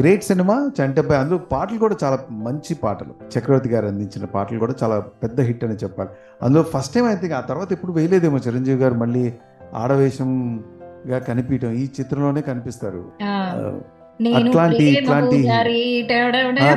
గ్రేట్ 0.00 0.24
సినిమా 0.24 0.56
చంటబ్బాయి. 0.78 1.20
అందులో 1.20 1.38
పాటలు 1.52 1.78
కూడా 1.78 1.96
చాలా 2.04 2.18
మంచి 2.46 2.74
పాటలు. 2.74 3.14
చక్రవర్తి 3.34 3.68
గారు 3.68 3.86
అందించిన 3.86 4.24
పాటలు 4.24 4.58
కూడా 4.58 4.74
చాలా 4.82 4.96
పెద్ద 5.22 5.40
హిట్ 5.40 5.64
అని 5.64 5.78
చెప్పాలి. 5.84 6.10
అందులో 6.42 6.62
ఫస్ట్ 6.74 6.94
టైం 6.94 7.06
అయితే 7.06 7.32
ఆ 7.32 7.40
తర్వాత 7.40 7.72
ఎప్పుడు 7.72 7.92
వేయలేదేమో 7.92 8.40
చిరంజీవి 8.46 8.80
గారు 8.84 8.94
మళ్ళీ 8.94 9.24
ఆడవేషంగా 10.98 11.18
కనిపించడం 11.18 11.72
ఈ 11.72 11.84
చిత్రంలోనే 11.84 12.40
కనిపిస్తారు. 12.40 13.12
అట్లాంటి- 14.34 14.98
ఇట్లాంటి- 14.98 15.48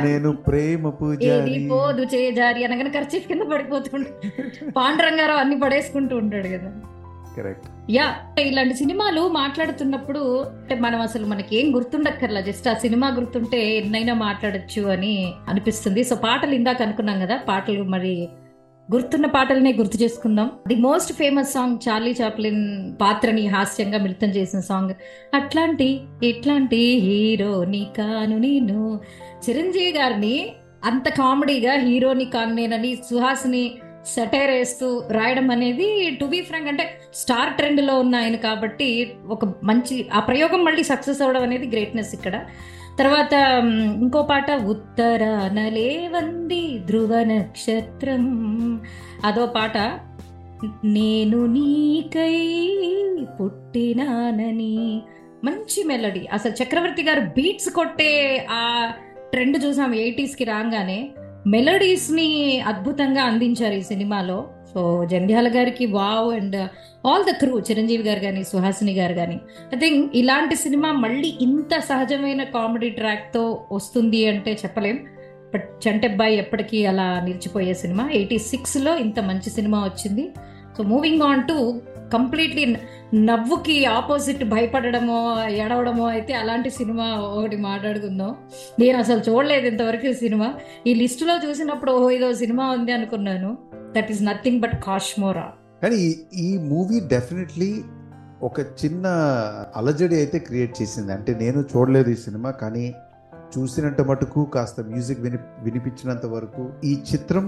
నేను 0.02 0.32
ప్రేమ 0.32 0.88
పూజారి. 0.88 1.68
పోదు 1.72 2.02
చేజారి 2.02 2.64
అనగానే 2.64 2.90
ఖర్చు 2.90 3.18
కింద 3.18 3.40
పడిపోతుండే. 3.40 4.28
పాండురంగారావు 4.70 5.38
అన్ని 5.38 5.60
పడేసుకుంటూ 5.60 6.16
ఉంటాడు 6.16 6.48
కదా. 6.48 6.72
కరెక్ట్ 7.36 7.66
యా 7.90 8.14
ఇలాంటి 8.40 8.74
సినిమాలు 8.74 9.28
మాట్లాడుతున్నప్పుడు 9.28 10.40
అంటే 10.42 10.74
మనం 10.74 11.00
అసలు 11.00 11.26
మనకి 11.26 11.56
ఏం 11.56 11.74
గుర్తుండక్కర్లా 11.74 12.40
జస్ట్ 12.40 12.68
ఆ 12.68 12.74
సినిమా 12.74 13.08
గుర్తుంటే 13.08 13.76
ఎన్నైనా 13.76 14.14
మాట్లాడొచ్చు 14.14 14.82
అని 14.82 15.32
అనిపిస్తుంది. 15.48 16.04
సో 16.04 16.16
పాటలు 16.16 16.54
ఇందాక 16.54 16.82
అనుకున్నాం 16.82 17.20
కదా 17.20 17.36
పాటలు 17.36 17.82
మరి 17.82 18.28
గుర్తున్న 18.92 19.26
పాటలనే 19.26 19.70
గుర్తు 19.72 19.96
చేసుకుందాం. 20.02 20.48
The 20.68 20.76
most 20.86 21.12
famous 21.12 21.52
song 21.52 21.76
Charlie 21.84 22.12
Chaplin 22.20 22.62
పాత్రని 23.00 23.44
హాస్యంగా 23.46 23.98
మిళితం 23.98 24.30
చేసిన 24.36 24.60
సాంగ్ 24.60 24.92
అట్లాంటి 25.34 25.86
ఇట్లాంటి 26.22 26.80
హీరోని 27.06 27.84
కాను 27.98 28.38
నేను. 28.38 28.80
చిరంజీవి 29.44 29.92
గారిని 29.98 30.34
అంత 30.84 31.08
కామెడీగా 31.20 31.74
హీరోని 31.86 32.24
కాను 32.24 32.54
నేనని 32.54 32.92
సుహాస్ని 33.10 33.64
సెటైర్ 34.14 34.50
వేస్తూ 34.50 34.86
రాయడం 35.10 35.50
అనేది 35.50 35.88
టు 36.20 36.24
బి 36.24 36.38
ఫ్రాంక్ 36.42 36.68
అంటే 36.68 36.84
స్టార్ 37.14 37.52
ట్రెండ్లో 37.52 37.94
ఉన్న 37.98 38.14
ఆయన 38.16 38.36
కాబట్టి 38.36 38.88
ఒక 39.28 39.44
మంచి 39.64 39.96
ఆ 40.14 40.20
ప్రయోగం 40.20 40.64
మళ్ళీ 40.64 40.82
సక్సెస్ 40.82 41.22
అవ్వడం 41.22 41.42
అనేది 41.42 41.66
గ్రేట్నెస్ 41.66 42.14
ఇక్కడ. 42.14 42.36
తర్వాత 43.02 43.32
ఇంకో 43.96 44.22
పాట 44.22 44.50
ఉత్తరాన 44.50 45.68
లేవంది 45.68 46.78
ధ్రువ 46.78 47.22
నక్షత్రం. 47.22 48.24
అదో 49.24 49.46
పాట 49.46 49.76
నేను 50.84 51.46
నీకై 51.46 52.68
పుట్టినానని. 53.40 55.02
మంచి 55.44 55.84
మెలడీ. 55.84 56.28
అసలు 56.32 56.62
చక్రవర్తి 56.62 57.02
గారు 57.02 57.20
బీట్స్ 57.20 57.68
కొట్టే 57.68 58.46
ఆ 58.50 58.92
ట్రెండ్ 59.32 59.64
చూసాం 59.64 59.94
ఎయిటీస్కి 59.94 60.44
రాగానే. 60.44 61.10
మెలడీస్ని 61.46 62.60
అద్భుతంగా 62.60 63.22
అందించారు 63.22 63.74
ఈ 63.74 63.82
సినిమాలో. 63.82 64.48
సో 64.74 65.06
జంధ్యాల 65.10 65.48
గారికి 65.56 65.86
wow 65.86 66.34
and 66.34 66.68
all 67.06 67.24
the 67.24 67.30
crew 67.30 67.60
Chiranjeevi 67.60 68.02
గారు 68.02 68.20
కానీ 68.20 68.44
సుహాసిని 68.44 68.92
గారు 68.92 69.14
కానీ 69.14 69.40
ఐ 69.76 69.78
థింక్ 69.78 70.12
ఇలాంటి 70.16 70.56
సినిమా 70.56 70.92
మళ్ళీ 70.92 71.34
ఇంత 71.40 71.78
సహజమైన 71.78 72.42
కామెడీ 72.42 72.90
ట్రాక్తో 72.90 73.64
వస్తుంది 73.72 74.26
అంటే 74.26 74.52
చెప్పలేం. 74.52 74.98
బట్ 75.54 75.70
చంటెబ్బాయి 75.88 76.36
ఎప్పటికీ 76.36 76.86
అలా 76.86 77.20
నిలిచిపోయే 77.20 77.74
సినిమా. 77.74 78.10
ఎయిటీ 78.12 78.38
సిక్స్లో 78.38 78.96
ఇంత 78.96 79.20
మంచి 79.20 79.50
సినిమా 79.50 79.84
వచ్చింది. 79.84 80.30
So 80.76 80.82
moving 80.82 81.22
on 81.22 81.42
to 81.48 81.82
completely 82.12 82.76
నవ్వుకి 83.14 83.84
opposite 83.84 84.44
భయపడడమో 84.44 85.42
ఎడవడమో 85.48 86.06
అయితే 86.08 86.34
అలాంటి 86.34 86.70
సినిమా 86.70 87.04
ఒకటి 87.04 87.56
మాట్లాడుకుందాం. 87.56 88.36
నేను 88.78 88.98
అసలు 88.98 89.30
చూడలేదు 89.30 89.66
ఇంతవరకు 89.66 90.12
సినిమా. 90.12 90.54
ఈ 90.86 90.94
లిస్టులో 90.94 91.48
చూసినప్పుడు 91.48 91.92
ఓహో 91.92 92.10
ఇదో 92.10 92.34
సినిమా 92.34 92.70
ఉంది 92.70 92.92
అనుకున్నాను. 92.92 93.58
That 93.94 94.10
is 94.10 94.22
nothing 94.22 94.60
but 94.60 94.76
Kashmora 94.84 95.46
కానీ 95.82 95.96
ఈ- 95.96 96.18
ఈ 96.36 96.58
మూవీ 96.68 97.00
డెఫినెట్లీ 97.08 97.70
ఒక 98.42 98.60
చిన్న 98.80 99.06
అలజడి 99.76 100.14
అయితే 100.14 100.38
క్రియేట్ 100.38 100.82
చేసింది. 100.82 101.12
అంటే 101.12 101.34
నేను 101.34 101.60
చూడలేదు 101.72 102.10
ఈ 102.10 102.14
సినిమా 102.22 102.50
కానీ 102.52 102.84
చూసినంత 103.56 104.00
మటుకు 104.00 104.44
కాస్త 104.44 104.80
మ్యూజిక్ 104.80 105.20
విని 105.20 105.38
వినిపించినంత 105.62 106.26
వరకు 106.26 106.62
ఈ 106.84 107.02
చిత్రం 107.10 107.44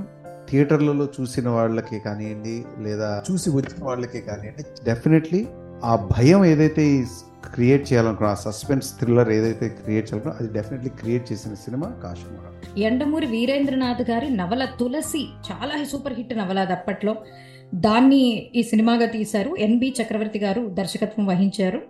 థియేటర్లలో 0.50 1.04
చూసిన 1.16 1.48
వాళ్ళకి 1.48 1.98
కానివ్వండి 1.98 2.56
లేదా 2.80 3.08
చూసి 3.30 3.50
వచ్చిన 3.50 3.84
వాళ్ళకి 3.84 4.20
కానివ్వండి 4.20 4.64
డెఫినెట్లీ 4.84 5.40
ఆ 5.84 6.08
భయం 6.18 6.44
ఏదైతే 6.44 7.04
క్రియేట్ 7.54 7.92
చేయాలనుకున్నా 7.92 8.30
ఆ 8.30 8.34
సస్పెన్స్ 8.34 8.98
థ్రిల్లర్ 8.98 9.30
ఏదైతే 9.30 9.68
క్రియేట్ 9.68 10.14
చేయాలనుకున్నా 10.14 10.36
అది 10.40 10.52
డెఫినెట్లీ 10.52 10.90
క్రియేట్ 10.90 11.32
చేసిన 11.32 11.54
సినిమా 11.54 11.90
కాశ్మీర. 12.02 12.80
ఎండమూరి 12.80 13.26
వీరేంద్రనాథ్ 13.26 14.10
గారి 14.10 14.36
నవల 14.36 14.64
తులసి 14.80 15.26
చాలా 15.52 15.84
సూపర్ 15.84 16.12
హిట్ 16.12 16.38
నవల 16.38 16.58
అది 16.58 16.72
అప్పట్లో. 16.72 17.16
దాన్ని 17.74 18.50
ఈ 18.54 18.62
సినిమాగా 18.62 19.06
తీశారు. 19.06 19.56
ఎన్బి 19.56 19.94
చక్రవర్తి 20.02 20.38
గారు 20.38 20.68
దర్శకత్వం 20.68 21.26
వహించారు. 21.26 21.82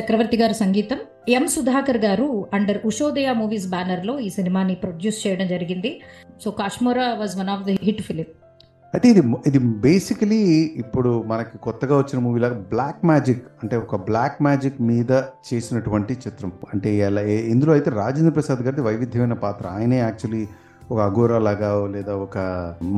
చక్రవర్తి 0.00 0.36
గారు 0.36 0.52
సంగీతం. 0.52 0.98
ఎం 1.28 1.46
సుధాకర్ 1.46 1.96
గారు 1.96 2.46
అండర్ 2.54 2.78
ఉషోదయ 2.84 3.32
మూవీస్ 3.32 3.66
బ్యానర్లో 3.66 4.18
ఈ 4.18 4.28
సినిమాని 4.28 4.74
ప్రొడ్యూస్ 4.74 5.26
చేయడం 5.26 5.48
జరిగింది. 5.48 6.00
So 6.44 6.50
Kashmora 6.50 7.14
was 7.14 7.36
one 7.36 7.48
of 7.48 7.62
the 7.62 7.78
hit 7.82 8.02
film 8.02 8.26
అయితే 8.96 9.08
ఇది 9.12 9.22
ఇది 9.48 9.58
బేసికలీ 9.84 10.38
ఇప్పుడు 10.82 11.10
మనకి 11.30 11.56
కొత్తగా 11.64 11.94
వచ్చిన 11.98 12.18
మూవీ 12.26 12.38
లాగా 12.40 12.56
బ్లాక్ 12.70 13.00
మ్యాజిక్ 13.06 13.42
అంటే 13.62 13.76
ఒక 13.76 13.96
బ్లాక్ 14.08 14.38
మ్యాజిక్ 14.42 14.78
మీద 14.90 15.12
చేసినటువంటి 15.48 16.12
చిత్రం. 16.24 16.52
అంటే 16.74 16.90
ఎలా 17.08 17.22
ఇందులో 17.54 17.72
అయితే 17.72 17.90
రాజేంద్ర 17.90 18.32
ప్రసాద్ 18.32 18.62
గారిది 18.66 18.84
వైవిధ్యమైన 18.88 19.36
పాత్ర. 19.44 19.66
ఆయనే 19.78 19.98
యాక్చువల్లీ 19.98 20.42
ఒక 20.90 20.98
అఘోరా 21.08 21.38
లాగా 21.48 21.70
లేదా 21.94 22.14
ఒక 22.24 22.38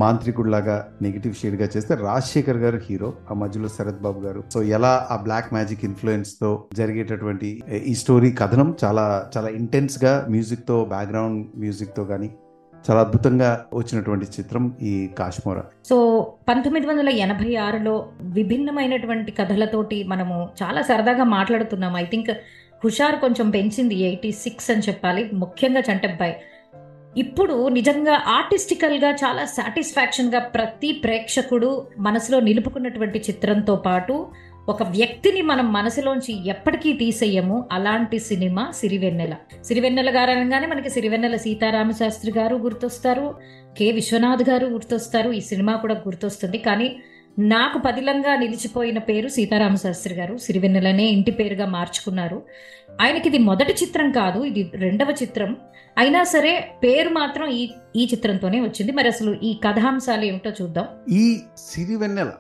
మాంత్రికుడు 0.02 0.50
లాగా 0.54 0.76
నెగిటివ్ 1.02 1.34
షేడ్గా 1.34 1.68
చేస్తే 1.74 1.94
రాజశేఖర్ 2.08 2.58
గారు 2.64 2.80
హీరో 2.88 3.12
ఆ 3.30 3.34
మధ్యలో 3.42 3.68
శరత్ 3.76 4.02
బాబు 4.06 4.20
గారు. 4.26 4.42
సో 4.54 4.60
ఎలా 4.76 5.06
ఆ 5.10 5.16
బ్లాక్ 5.26 5.48
మ్యాజిక్ 5.56 5.84
ఇన్ఫ్లుయెన్స్తో 5.84 6.50
జరిగేటటువంటి 6.80 7.48
ఈ 7.92 7.94
స్టోరీ 7.94 8.30
కథనం 8.32 8.70
చాలా 8.84 9.06
చాలా 9.36 9.48
ఇంటెన్స్గా 9.62 10.12
మ్యూజిక్తో 10.30 10.84
బ్యాక్గ్రౌండ్ 10.94 11.40
మ్యూజిక్తో 11.56 12.04
కానీ 12.04 12.30
చాలా 12.90 13.00
అద్భుతంగా 13.00 13.66
వచ్చినటువంటి 13.74 14.26
చిత్రం 14.26 14.76
ఈ 14.82 15.08
కాశ్మోర. 15.18 15.60
సో 15.84 16.26
పంతొమ్మిది 16.48 16.86
వందల 16.86 17.08
ఎనభై 17.08 17.56
ఆరులో 17.56 18.08
విభిన్నమైనటువంటి 18.20 19.32
కథలతోటి 19.32 20.04
మనము 20.04 20.48
చాలా 20.62 20.82
సరదాగా 20.82 21.24
మాట్లాడుతున్నాం. 21.24 21.96
ఐ 21.96 22.04
థింక్ 22.04 22.30
హుషార్ 22.84 23.16
కొంచెం 23.16 23.50
పెంచింది 23.50 23.94
ఎయిటీ 23.94 24.32
సిక్స్ 24.32 24.70
అని 24.70 24.80
చెప్పాలి. 24.80 25.30
ముఖ్యంగా 25.32 25.82
చంటబ్బాయి. 25.92 26.36
ఇప్పుడు 27.16 27.68
నిజంగా 27.68 28.22
ఆర్టిస్టికల్గా 28.26 29.10
చాలా 29.10 29.44
సాటిస్ఫాక్షన్గా 29.44 30.38
ప్రతి 30.38 30.92
ప్రేక్షకుడు 30.92 31.86
మనసులో 31.98 32.40
నిలుపుకున్నటువంటి 32.40 33.18
చిత్రంతో 33.18 33.76
పాటు 33.76 34.26
ఒక 34.68 34.82
వ్యక్తిని 34.82 35.42
మనం 35.42 35.72
మనసులోంచి 35.72 36.48
ఎప్పటికీ 36.48 36.92
తీసేయము. 36.92 37.68
అలాంటి 37.72 38.18
సినిమా 38.18 38.70
సిరివెన్నెల. 38.70 39.34
సిరివెన్నెల 39.64 40.16
గారు 40.16 40.30
అనగానే 40.30 40.66
మనకి 40.66 40.90
సిరివెన్నెల 40.90 41.36
సీతారామ 41.36 41.90
శాస్త్రి 41.90 42.32
గారు 42.38 42.56
గుర్తొస్తారు. 42.56 43.34
కె. 43.78 43.92
విశ్వనాథ్ 43.92 44.50
గారు 44.50 44.66
గుర్తొస్తారు. 44.66 45.30
ఈ 45.30 45.40
సినిమా 45.40 45.76
కూడా 45.76 45.94
గుర్తొస్తుంది. 45.94 46.58
కానీ 46.58 46.96
నాకు 47.38 47.78
పదిలంగా 47.78 48.36
నిలిచిపోయిన 48.36 48.98
పేరు 48.98 49.28
సీతారామ 49.28 49.74
శాస్త్రి 49.74 50.14
గారు. 50.14 50.36
సిరివెన్నెలనే 50.36 51.04
ఇంటి 51.04 51.30
పేరుగా 51.30 51.66
మార్చుకున్నారు. 51.66 52.42
ఆయనకి 53.00 53.28
ఇది 53.28 53.38
మొదటి 53.38 53.72
చిత్రం 53.72 54.12
కాదు 54.12 54.44
ఇది 54.44 54.70
రెండవ 54.74 55.10
చిత్రం. 55.22 55.56
అయినా 55.98 56.24
సరే 56.24 56.68
పేరు 56.82 57.08
మాత్రం 57.08 57.48
ఈ 57.48 57.70
ఈ 57.96 58.04
చిత్రంతోనే 58.04 58.60
వచ్చింది. 58.60 58.92
మరి 58.92 59.08
అసలు 59.08 59.36
ఈ 59.42 59.60
కథాంశాలు 59.66 60.24
ఏమిటో 60.24 60.50
చూద్దాం. 60.62 60.86
ఈ 61.10 61.40
సిరివెన్నెల 61.56 62.30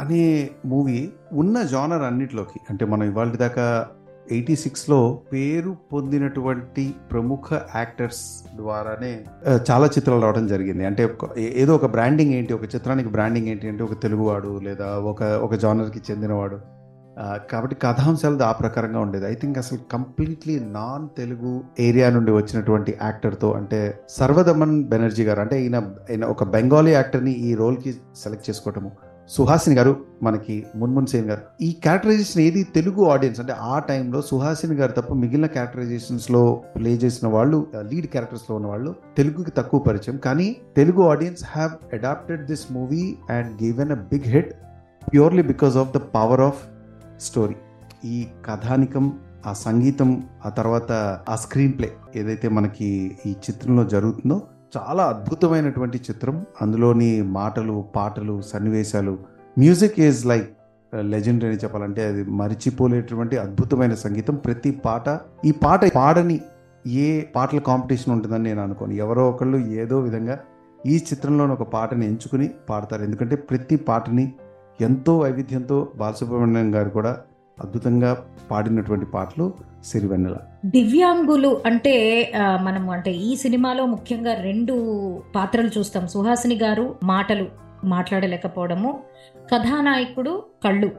అనే 0.00 0.50
మూవీ 0.66 1.12
ఉన్న 1.32 1.62
జానర్ 1.62 2.02
అన్నిటిలోకి 2.02 2.60
అంటే 2.70 2.84
మనం 2.84 3.02
ఇవాళ 3.02 3.30
దాకా 3.30 3.86
ఎయిటీ 4.30 4.56
సిక్స్లో 4.56 5.18
పేరు 5.32 5.76
పొందినటువంటి 5.92 6.94
ప్రముఖ 7.10 7.54
యాక్టర్స్ 7.76 8.56
ద్వారానే 8.56 9.24
చాలా 9.70 9.86
చిత్రాలు 9.86 10.22
రావడం 10.22 10.46
జరిగింది. 10.46 10.84
అంటే 10.84 11.04
ఒక- 11.04 11.38
ఏదో 11.38 11.74
ఒక 11.74 11.86
బ్రాండింగ్ 11.86 12.34
ఏంటి 12.34 12.54
ఒక 12.54 12.62
చిత్రానికి 12.62 13.08
బ్రాండింగ్ 13.08 13.48
ఏంటి 13.48 13.68
అంటే 13.68 13.84
ఒక 13.84 14.02
తెలుగువాడు 14.02 14.58
లేదా 14.58 14.86
ఒక 14.86 15.22
ఒక 15.22 15.54
జానర్కి 15.54 16.12
చెందినవాడు. 16.12 16.60
కాబట్టి 17.50 17.76
కథాంశాలు 17.76 18.42
ఆ 18.42 18.52
ప్రకారంగా 18.52 19.00
ఉండేది. 19.00 19.26
ఐ 19.26 19.34
థింక్ 19.34 19.58
అసలు 19.58 19.78
కంప్లీట్లీ 19.92 20.60
నాన్ 20.60 21.16
తెలుగు 21.16 21.64
ఏరియా 21.80 22.10
నుండి 22.10 22.30
వచ్చినటువంటి 22.30 22.98
యాక్టర్తో 23.02 23.52
అంటే 23.52 23.98
సర్వదమన్ 24.08 24.84
బెనర్జీ 24.84 25.24
గారు 25.24 25.40
అంటే 25.40 25.62
ఈయన 25.62 25.92
ఈయన 26.10 26.24
ఒక 26.24 26.44
బెంగాలీ 26.44 26.90
యాక్టర్ని 26.90 27.32
ఈ 27.32 27.54
రోల్కి 27.54 27.92
సెలెక్ట్ 27.92 28.50
చేసుకోవటము. 28.50 28.92
సుహాసిని 29.28 29.76
గారు 29.76 30.04
మనకి 30.22 30.66
మున్మున్ 30.76 31.06
సేన్ 31.06 31.26
గారు. 31.26 31.40
ఈ 31.60 31.72
క్యారెక్టరైజేషన్ 31.72 32.42
ఏది? 32.42 32.62
తెలుగు 32.62 33.04
ఆడియన్స్ 33.04 33.40
అంటే 33.40 33.52
ఆ 33.52 33.78
టైంలో 33.78 34.22
సుహాసిని 34.22 34.74
గారు 34.74 34.92
తప్ప 34.92 35.14
మిగిలిన 35.14 35.46
క్యారెక్టరైజేషన్స్లో 35.46 36.62
ప్లే 36.76 36.90
చేసిన 36.90 37.28
వాళ్ళు 37.28 37.66
లీడ్ 37.92 38.06
క్యారెక్టర్స్లో 38.06 38.56
ఉన్న 38.56 38.66
వాళ్ళు 38.66 38.94
తెలుగుకి 39.16 39.50
తక్కువ 39.50 39.80
పరిచయం. 39.80 40.18
కానీ 40.18 40.56
Telugu 40.76 41.02
audience 41.02 41.44
have 41.44 41.94
adapted 41.94 42.46
this 42.46 42.72
movie 42.72 43.16
and 43.30 43.62
given 43.62 43.92
a 43.92 43.94
big 43.94 44.26
hit 44.26 44.54
purely 45.12 45.42
because 45.42 45.76
of 45.76 45.90
the 45.94 45.96
power 45.96 46.40
of 46.40 46.62
story 47.20 47.54
ఈ 48.04 48.26
కథానికం 48.46 49.18
ఆ 49.46 49.52
సంగీతం 49.52 50.24
ఆ 50.46 50.48
తర్వాత 50.48 50.92
ఆ 51.28 51.36
స్క్రీన్ 51.36 51.72
ప్లే 51.72 51.92
ఏదైతే 52.16 52.48
మనకి 52.48 53.18
ఈ 53.26 53.30
చిత్రంలో 53.30 53.84
జరుగుతుందో 53.84 54.42
చాలా 54.76 55.04
అద్భుతమైనటువంటి 55.04 55.98
చిత్రం. 55.98 56.46
అందులోని 56.62 57.22
మాటలు 57.22 57.84
పాటలు 57.96 58.40
సన్నివేశాలు. 58.40 59.18
మ్యూజిక్ 59.58 60.00
ఈజ్ 60.00 60.26
లైక్ 60.26 60.50
లెజెండ్ 60.94 61.44
అని 61.44 61.56
చెప్పాలంటే 61.56 62.06
అది 62.06 62.24
మరిచిపోలేటువంటి 62.24 63.36
అద్భుతమైన 63.36 63.94
సంగీతం. 63.94 64.34
ప్రతి 64.34 64.70
పాట 64.70 65.20
ఈ 65.44 65.50
పాట 65.50 65.92
పాడని 65.94 66.40
ఏ 66.86 67.20
పాటల 67.20 67.58
కాంపిటీషన్ 67.58 68.14
ఉంటుందని 68.14 68.42
నేను 68.42 68.62
అనుకోను. 68.62 68.92
ఎవరో 68.92 69.30
ఒకళ్ళు 69.30 69.58
ఏదో 69.58 70.00
విధంగా 70.00 70.38
ఈ 70.86 70.96
చిత్రంలోని 70.96 71.52
ఒక 71.52 71.62
పాటని 71.62 72.06
ఎంచుకుని 72.06 72.50
పాడతారు. 72.70 73.02
ఎందుకంటే 73.02 73.36
ప్రతి 73.36 73.76
పాటని 73.76 74.32
ఎంతో 74.80 75.18
వైవిధ్యంతో 75.18 75.88
బాలసుబ్రహ్మణ్యం 75.96 76.74
గారు 76.74 76.90
కూడా 76.90 77.16
అద్భుతంగా 77.60 78.10
పాడినటువంటి 78.50 79.06
పాటలు 79.06 79.44
సిరివెన్నెల 79.84 80.36
దివ్యాంగులు 80.64 81.50
అంటే 81.66 81.94
మనం 82.62 82.84
అంటే 82.90 83.12
ఈ 83.28 83.36
సినిమాలో 83.36 83.86
ముఖ్యంగా 83.86 84.32
రెండు 84.42 84.74
పాత్రలు 85.34 85.70
చూస్తాం. 85.78 86.04
సుహాసిని 86.08 86.56
గారు 86.64 86.84
మాటలు 87.02 87.46
మాట్లాడలేకపోవడము 87.84 88.90
కథానాయకుడు 89.52 90.32
కళ్ళు 90.64 90.90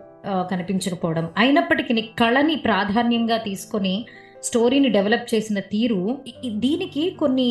కనిపించకపోవడం. 0.51 1.25
అయినప్పటికీ 1.37 2.01
కళని 2.19 2.55
ప్రాధాన్యంగా 2.55 3.37
తీసుకొని 3.37 3.95
స్టోరీని 4.43 4.89
డెవలప్ 4.89 5.27
చేసిన 5.33 5.59
తీరు 5.59 6.01
దీనికి 6.65 7.03
కొన్ని 7.19 7.49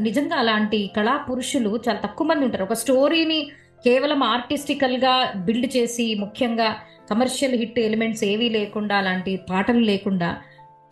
నిజంగా 0.00 0.36
అలాంటి 0.36 0.80
కళా 0.96 1.16
పురుషులు 1.28 1.70
చాలా 1.88 2.00
తక్కువ 2.04 2.26
మంది 2.26 2.44
ఉంటారు. 2.44 2.64
ఒక 2.64 2.72
స్టోరీని 2.72 3.40
కేవలం 3.84 4.22
ఆర్టిస్టికల్గా 4.22 5.14
బిల్డ్ 5.36 5.76
చేసి 5.76 6.06
ముఖ్యంగా 6.14 6.68
కమర్షియల్ 7.10 7.54
హిట్ 7.54 7.78
ఎలిమెంట్స్ 7.78 8.24
ఏవీ 8.24 8.48
లేకుండా 8.48 8.96
అలాంటి 8.96 9.40
పాటలు 9.50 9.78
లేకుండా 9.78 10.36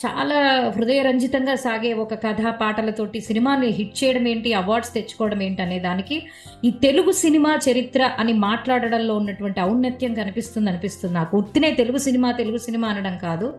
చాలా 0.07 0.73
హృదయరంజితంగా 0.77 1.55
సాగే 1.55 1.93
ఒక 1.93 2.15
కథ 2.15 2.47
పాటలతోటి 2.61 3.21
సినిమాని 3.21 3.67
హిట్ 3.67 4.05
చేయడం 4.05 4.29
ఏంటి 4.29 4.53
అవార్డ్స్ 4.53 4.95
తెచ్చుకోవడం 4.95 5.43
ఏంటి 5.43 5.63
అనే 5.63 5.79
దానికి 5.79 6.23
ఈ 6.65 6.71
తెలుగు 6.71 7.13
సినిమా 7.13 7.59
చరిత్ర 7.71 8.11
అని 8.19 8.33
మాట్లాడడంలో 8.33 9.17
ఉన్నటువంటి 9.17 9.61
ఔన్నత్యం 9.61 10.15
కనిపిస్తుంది 10.15 10.71
అనిపిస్తుంది 10.71 11.15
నాకు. 11.15 11.37
ఉత్తినే 11.37 11.71
తెలుగు 11.71 11.99
సినిమా 11.99 12.33
తెలుగు 12.33 12.57
సినిమా 12.57 12.89
అనడం 12.89 13.19
కాదు. 13.19 13.55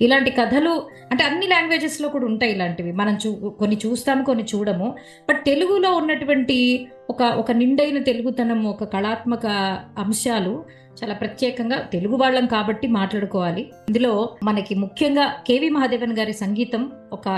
ఇలాంటి 0.00 0.30
కథలు 0.30 0.82
అంటే 1.10 1.24
అన్ని 1.24 1.46
లాంగ్వేజెస్లో 1.46 2.08
కూడా 2.08 2.24
ఉంటాయి 2.24 2.52
ఇలాంటివి. 2.52 2.92
మనం 2.92 3.18
చూ 3.26 3.32
కొన్ని 3.32 3.78
చూస్తాము 3.86 4.24
కొన్ని 4.24 4.44
చూడము. 4.54 4.94
బట్ 5.28 5.44
తెలుగులో 5.44 5.96
ఉన్నటువంటి 5.96 6.86
ఒక 7.10 7.22
ఒక 7.22 7.52
నిండైన 7.52 8.02
తెలుగుతనం 8.02 8.64
ఒక 8.66 8.84
కళాత్మక 8.84 9.46
అంశాలు 9.98 10.64
చాలా 10.98 11.14
ప్రత్యేకంగా 11.14 11.78
తెలుగు 11.92 12.16
వాళ్ళం 12.16 12.46
కాబట్టి 12.46 12.86
మాట్లాడుకోవాలి. 12.88 13.62
ఇందులో 13.88 14.12
మనకి 14.42 14.74
ముఖ్యంగా 14.74 15.26
కేవి 15.46 15.68
మహాదేవన్ 15.68 16.18
గారి 16.18 16.32
సంగీతం 16.32 16.92
ఒక 17.12 17.28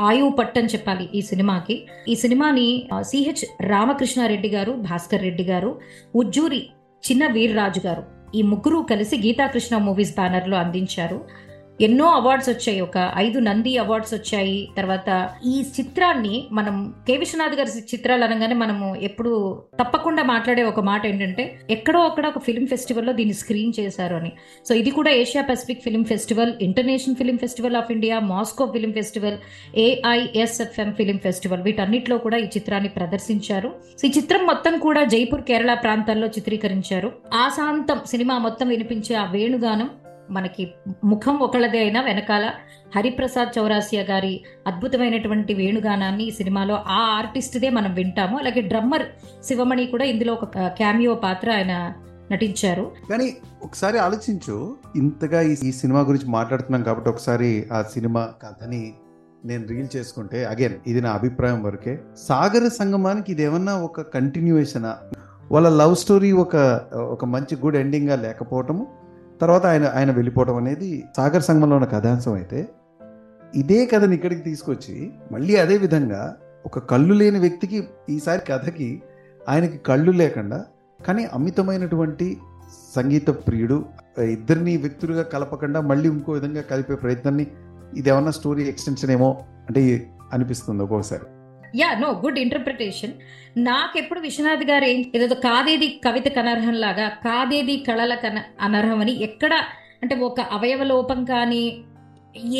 ఆయువు 0.00 0.30
పట్టని 0.30 0.66
చెప్పాలి 0.66 1.08
ఈ 1.14 1.20
సినిమాకి. 1.20 1.86
ఈ 2.08 2.14
సినిమాని 2.14 2.88
సిహెచ్ 3.02 3.44
రామకృష్ణారెడ్డి 3.60 4.48
గారు 4.48 4.72
భాస్కర్ 4.72 5.22
రెడ్డి 5.22 5.44
గారు 5.44 5.70
ఉజ్జూరి 6.14 6.62
చిన్న 7.04 7.26
వీర్రాజు 7.26 7.80
గారు 7.86 8.02
ఈ 8.34 8.42
ముగ్గురు 8.42 8.86
కలిసి 8.90 9.16
గీతాకృష్ణ 9.16 9.78
మూవీస్ 9.78 10.14
బ్యానర్లో 10.14 10.56
అందించారు. 10.56 11.18
ఎన్నో 11.80 12.06
అవార్డ్స్ 12.06 12.48
వచ్చాయి. 12.48 12.80
ఒక 12.80 13.12
ఐదు 13.16 13.38
నంది 13.38 13.78
అవార్డ్స్ 13.78 14.14
వచ్చాయి. 14.14 14.68
తర్వాత 14.76 15.30
ఈ 15.46 15.62
చిత్రాన్ని 15.80 16.46
మనం 16.52 16.94
కె. 17.06 17.16
విశ్వనాథ్ 17.16 17.54
గారి 17.54 17.78
చిత్రాలు 17.78 18.24
అనగానే 18.24 18.54
మనము 18.54 18.96
ఎప్పుడు 18.96 19.62
తప్పకుండా 19.82 20.22
మాట్లాడే 20.22 20.62
ఒక 20.62 20.80
మాట 20.80 21.06
ఏంటంటే 21.06 21.60
ఎక్కడో 21.70 22.00
అక్కడ 22.00 22.26
ఒక 22.26 22.38
ఫిల్మ్ 22.38 22.66
ఫెస్టివల్లో 22.66 23.12
దీన్ని 23.12 23.34
స్క్రీన్ 23.34 23.72
చేశారు 23.80 24.16
అని. 24.16 24.32
సో 24.68 24.74
ఇది 24.74 24.90
కూడా 24.90 25.10
Asia 25.10 25.44
Pacific 25.44 25.82
film 25.82 26.04
festival 26.04 26.52
international 26.62 27.16
film 27.16 27.38
festival 27.38 27.76
of 27.76 27.92
India 27.92 28.18
Moscow 28.18 28.66
film 28.66 28.92
festival 28.92 29.38
AISFM 29.76 30.92
film 30.92 31.18
festival 31.18 31.62
వీటన్నిటిలో 31.62 32.18
కూడా 32.18 32.36
ఈ 32.36 32.44
చిత్రాన్ని 32.44 32.88
ప్రదర్శించారు. 32.88 33.74
సో 34.02 34.08
ఈ 34.08 34.10
చిత్రం 34.10 34.46
మొత్తం 34.46 34.78
కూడా 34.78 35.04
జైపూర్ 35.04 35.42
కేరళ 35.42 35.74
ప్రాంతాల్లో 35.74 36.26
చిత్రీకరించారు. 36.26 37.12
ఆశాంతం 37.34 38.00
సినిమా 38.06 38.38
మొత్తం 38.38 38.68
వినిపించే 38.68 39.16
ఆ 39.16 39.30
వేణుగానం 39.30 39.90
మనకి 40.30 40.74
ముఖం 41.04 41.36
ఒకళ్ళదే 41.36 41.78
అయినా 41.78 42.00
వెనకాల 42.00 42.50
హరిప్రసాద్ 42.96 43.58
చౌరాసియా 43.58 44.02
గారి 44.02 44.44
అద్భుతమైనటువంటి 44.66 45.54
వేణుగానాన్ని 45.54 46.24
ఈ 46.24 46.30
సినిమాలో 46.30 46.74
ఆ 46.74 46.98
ఆర్టిస్ట్దే 46.98 47.70
మనం 47.70 47.94
వింటాము. 47.94 48.38
అలాగే 48.38 48.60
డ్రమ్మర్ 48.60 49.02
శివమణి 49.44 49.86
కూడా 49.86 50.04
ఇందులో 50.04 50.32
ఒక 50.32 50.44
క్యామియో 50.58 51.14
పాత్ర 51.14 51.50
ఆయన 51.50 51.94
నటించారు. 52.32 52.92
కానీ 53.10 53.36
ఒకసారి 53.62 53.98
ఆలోచించు 53.98 54.76
ఇంతగా 54.96 55.40
ఈ 55.40 55.72
సినిమా 55.72 56.00
గురించి 56.00 56.26
మాట్లాడుతున్నాం 56.26 56.82
కాబట్టి 56.82 57.10
ఒకసారి 57.10 57.66
ఆ 57.72 57.82
సినిమా 57.82 58.28
కథని 58.42 58.94
నేను 59.44 59.68
రీల్ 59.68 59.96
చేసుకుంటే 59.96 60.44
అగైన్ 60.44 60.74
ఇది 60.86 61.00
నా 61.00 61.10
అభిప్రాయం 61.10 61.62
వరకే. 61.62 61.98
సాగర 62.28 62.68
సంగమానికి 62.68 63.32
ఇది 63.32 63.42
ఏమన్నా 63.42 63.78
ఒక 63.78 64.00
కంటిన్యూయేషనా 64.00 64.96
వాళ్ళ 65.52 65.68
లవ్ 65.68 65.96
స్టోరీ 65.96 66.32
ఒక 66.32 66.56
ఒక 66.94 67.24
మంచి 67.24 67.56
గుడ్ 67.56 67.76
ఎండింగ్గా 67.76 68.16
లేకపోవటము 68.16 68.86
తర్వాత 69.44 69.64
ఆయన 69.66 69.86
ఆయన 69.94 70.10
వెళ్ళిపోవడం 70.10 70.56
అనేది 70.56 70.90
సాగర్ 71.16 71.44
సంఘంలో 71.46 71.76
ఉన్న 71.76 71.86
కథాంశం 71.86 72.34
అయితే 72.34 72.60
ఇదే 73.54 73.80
కథని 73.86 74.14
ఇక్కడికి 74.14 74.42
తీసుకొచ్చి 74.42 74.94
మళ్ళీ 75.32 75.54
అదే 75.56 75.76
విధంగా 75.78 76.22
ఒక 76.64 76.78
కళ్ళు 76.90 77.14
లేని 77.14 77.38
వ్యక్తికి 77.38 77.78
ఈసారి 78.10 78.42
కథకి 78.48 78.88
ఆయనకి 79.40 79.78
కళ్ళు 79.78 80.12
లేకుండా 80.12 80.58
కానీ 81.00 81.24
అమితమైనటువంటి 81.34 82.28
సంగీత 82.94 83.28
ప్రియుడు 83.46 83.78
ఇద్దరిని 84.32 84.74
వ్యక్తులుగా 84.76 85.24
కలపకుండా 85.34 85.80
మళ్ళీ 85.82 86.08
ఇంకో 86.08 86.32
విధంగా 86.32 86.64
కలిపే 86.70 86.96
ప్రయత్నాన్ని 86.96 87.46
ఇది 87.96 88.10
ఏమన్నా 88.10 88.30
స్టోరీ 88.30 88.64
ఎక్స్టెన్షన్ 88.68 89.10
ఏమో 89.10 89.30
అంటే 89.68 89.82
అనిపిస్తుంది 90.32 90.82
ఒక్కొక్కసారి 90.82 91.26
యా 91.74 91.88
నో 92.00 92.08
గుడ్ 92.22 92.38
ఇంటర్ప్రిటేషన్ 92.38 93.14
నాకెప్పుడు 93.64 94.20
విశ్వనాథ్ 94.20 94.64
గారు 94.64 94.84
ఏం 94.84 95.00
ఏదో 95.18 95.36
కాదేది 95.46 95.88
కవిత 96.04 96.28
కనర్హం 96.36 96.76
లాగా 96.80 97.06
కాదేది 97.24 97.76
కళల 97.86 98.14
కన 98.16 98.38
అనర్హం 98.60 99.00
అని 99.00 99.14
ఎక్కడ 99.26 99.52
అంటే 100.02 100.14
ఒక 100.26 100.40
అవయవ 100.52 100.82
లోపం 100.84 101.20
కానీ 101.24 101.64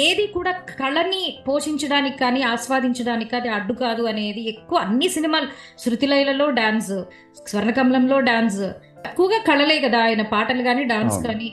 ఏది 0.03 0.25
కూడా 0.35 0.51
కళని 0.75 1.23
పోషించడానికి 1.47 2.17
కానీ 2.19 2.41
ఆస్వాదించడానికి 2.51 3.31
కానీ 3.31 3.49
అడ్డు 3.49 3.75
కాదు 3.81 4.03
అనేది 4.05 4.43
ఎక్కువ 4.53 4.79
అన్ని 4.85 5.09
సినిమాలు 5.09 5.49
శృతిలయలలో 5.79 6.47
డాన్స్ 6.59 6.95
స్వర్ణకమలంలో 7.43 8.19
డాన్స్ 8.29 8.63
ఎక్కువగా 9.05 9.39
కళలే 9.49 9.79
కదా 9.81 9.99
ఆయన 10.05 10.23
పాటలు 10.31 10.63
కానీ 10.63 10.83
డాన్స్. 10.93 11.19
కానీ 11.27 11.49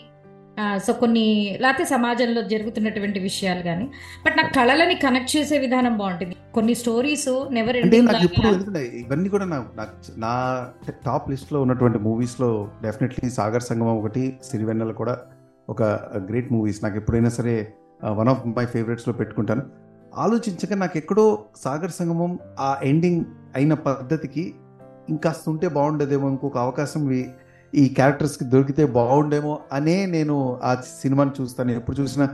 సో 0.85 0.93
కొన్ని 0.93 1.57
లేకపోతే 1.61 1.85
సమాజంలో 1.85 2.41
జరుగుతున్నటువంటి 2.41 3.19
విషయాలు 3.19 3.61
కానీ 3.61 3.91
బట్ 4.25 4.37
నాకు 4.37 4.53
కళలని 4.53 4.95
కనెక్ట్ 4.95 5.37
చేసే 5.37 5.57
విధానం 5.57 5.97
బాగుంటుంది. 5.97 6.35
కొన్ని 6.53 6.75
స్టోరీస్ 6.75 7.47
నెవర్ 7.51 7.77
ఇవన్నీ 7.77 9.29
కూడా 9.29 9.45
నాకు 9.45 9.77
నాకు 9.77 9.91
నా 10.17 10.67
టాప్ 11.05 11.29
లిస్ట్లో 11.29 11.61
ఉన్నటువంటి 11.61 11.97
మూవీస్లో 11.97 12.69
డెఫినెట్లీ 12.83 13.29
సాగర్ 13.29 13.61
సంగమం 13.61 13.97
ఒకటి 13.97 14.39
సిరివెన్నెల 14.43 14.91
కూడా 14.91 15.17
ఒక 15.69 15.83
గ్రేట్ 16.29 16.51
మూవీస్ 16.51 16.83
నాకు 16.83 16.95
ఎప్పుడైనా 16.95 17.29
సరే 17.29 17.73
వన్ 18.11 18.27
ఆఫ్ 18.27 18.47
మై 18.47 18.65
ఫేవరెట్స్లో 18.65 19.13
పెట్టుకుంటాను. 19.13 19.61
ఆలోచించక 20.15 20.73
నాకు 20.73 20.97
ఎక్కడో 20.97 21.45
సాగర్ 21.55 21.91
సంగమం 21.91 22.39
ఆ 22.59 22.77
ఎండింగ్ 22.83 23.25
అయిన 23.55 23.73
పద్ధతికి 23.73 24.53
ఇంకాస్త 25.09 25.49
ఉంటే 25.49 25.67
బాగుండేదేమో 25.67 26.29
ఇంకొక 26.29 26.57
అవకాశం 26.57 27.09
ఈ- 27.73 27.81
ఈ 27.81 27.93
క్యారెక్టర్స్కి 27.93 28.43
దొరికితే 28.45 28.85
బాగుండేమో 28.95 29.53
అనే 29.71 30.05
నేను 30.07 30.35
ఆ 30.63 30.71
సినిమాని 30.93 31.31
చూస్తాను 31.39 31.71
ఎప్పుడు 31.71 31.97
చూసినా 32.01 32.25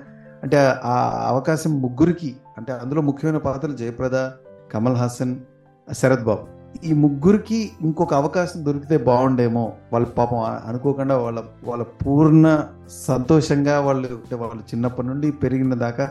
అంటే 0.43 0.57
ఆ 0.87 0.95
అవకాశం 1.27 1.81
ముగ్గురికి 1.81 2.29
అంటే 2.57 2.71
అందులో 2.73 3.01
ముఖ్యమైన 3.01 3.37
పాత్రలు 3.45 3.75
జయప్రద 3.75 4.17
కమల్ 4.71 4.95
హాసన్ 4.95 5.33
శరత్ 5.87 6.23
బాబు 6.23 6.43
ఈ 6.83 6.93
ముగ్గురికి 6.95 7.57
ఇంకొక 7.81 8.13
అవకాశం 8.13 8.65
దొరికితే 8.65 8.97
బాగుండేమో 9.05 9.63
వాళ్ళ 9.93 10.05
పాపం 10.17 10.39
అనుకోకుండా 10.65 11.17
వాళ్ళ 11.17 11.39
వాళ్ళ 11.63 11.83
పూర్ణ 12.01 12.47
సంతోషంగా 13.07 13.79
వాళ్ళు 13.79 14.07
అంటే 14.15 14.35
వాళ్ళు 14.35 14.63
చిన్నప్పటి 14.71 15.07
నుండి 15.07 15.31
పెరిగిన 15.43 15.73
దాకా 15.79 16.05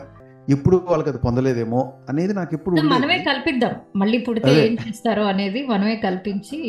ఎప్పుడు 0.47 0.77
వాళ్ళకి 0.87 1.09
అది 1.09 1.17
పొందలేదేమో 1.17 1.79
అనేది 2.09 2.33
నాకు 2.33 2.53
ఎప్పుడు 2.53 2.75
మనమే. 2.89 3.17
కల్పిద్దాం 3.23 3.73
మళ్ళీ 3.95 4.17
పుడితే. 4.17 4.51
ఏం 4.61 4.73
చేస్తారో 4.83 5.23
అనేది 5.25 5.67
మనమే 5.67 5.95
కల్పించి 5.97 6.59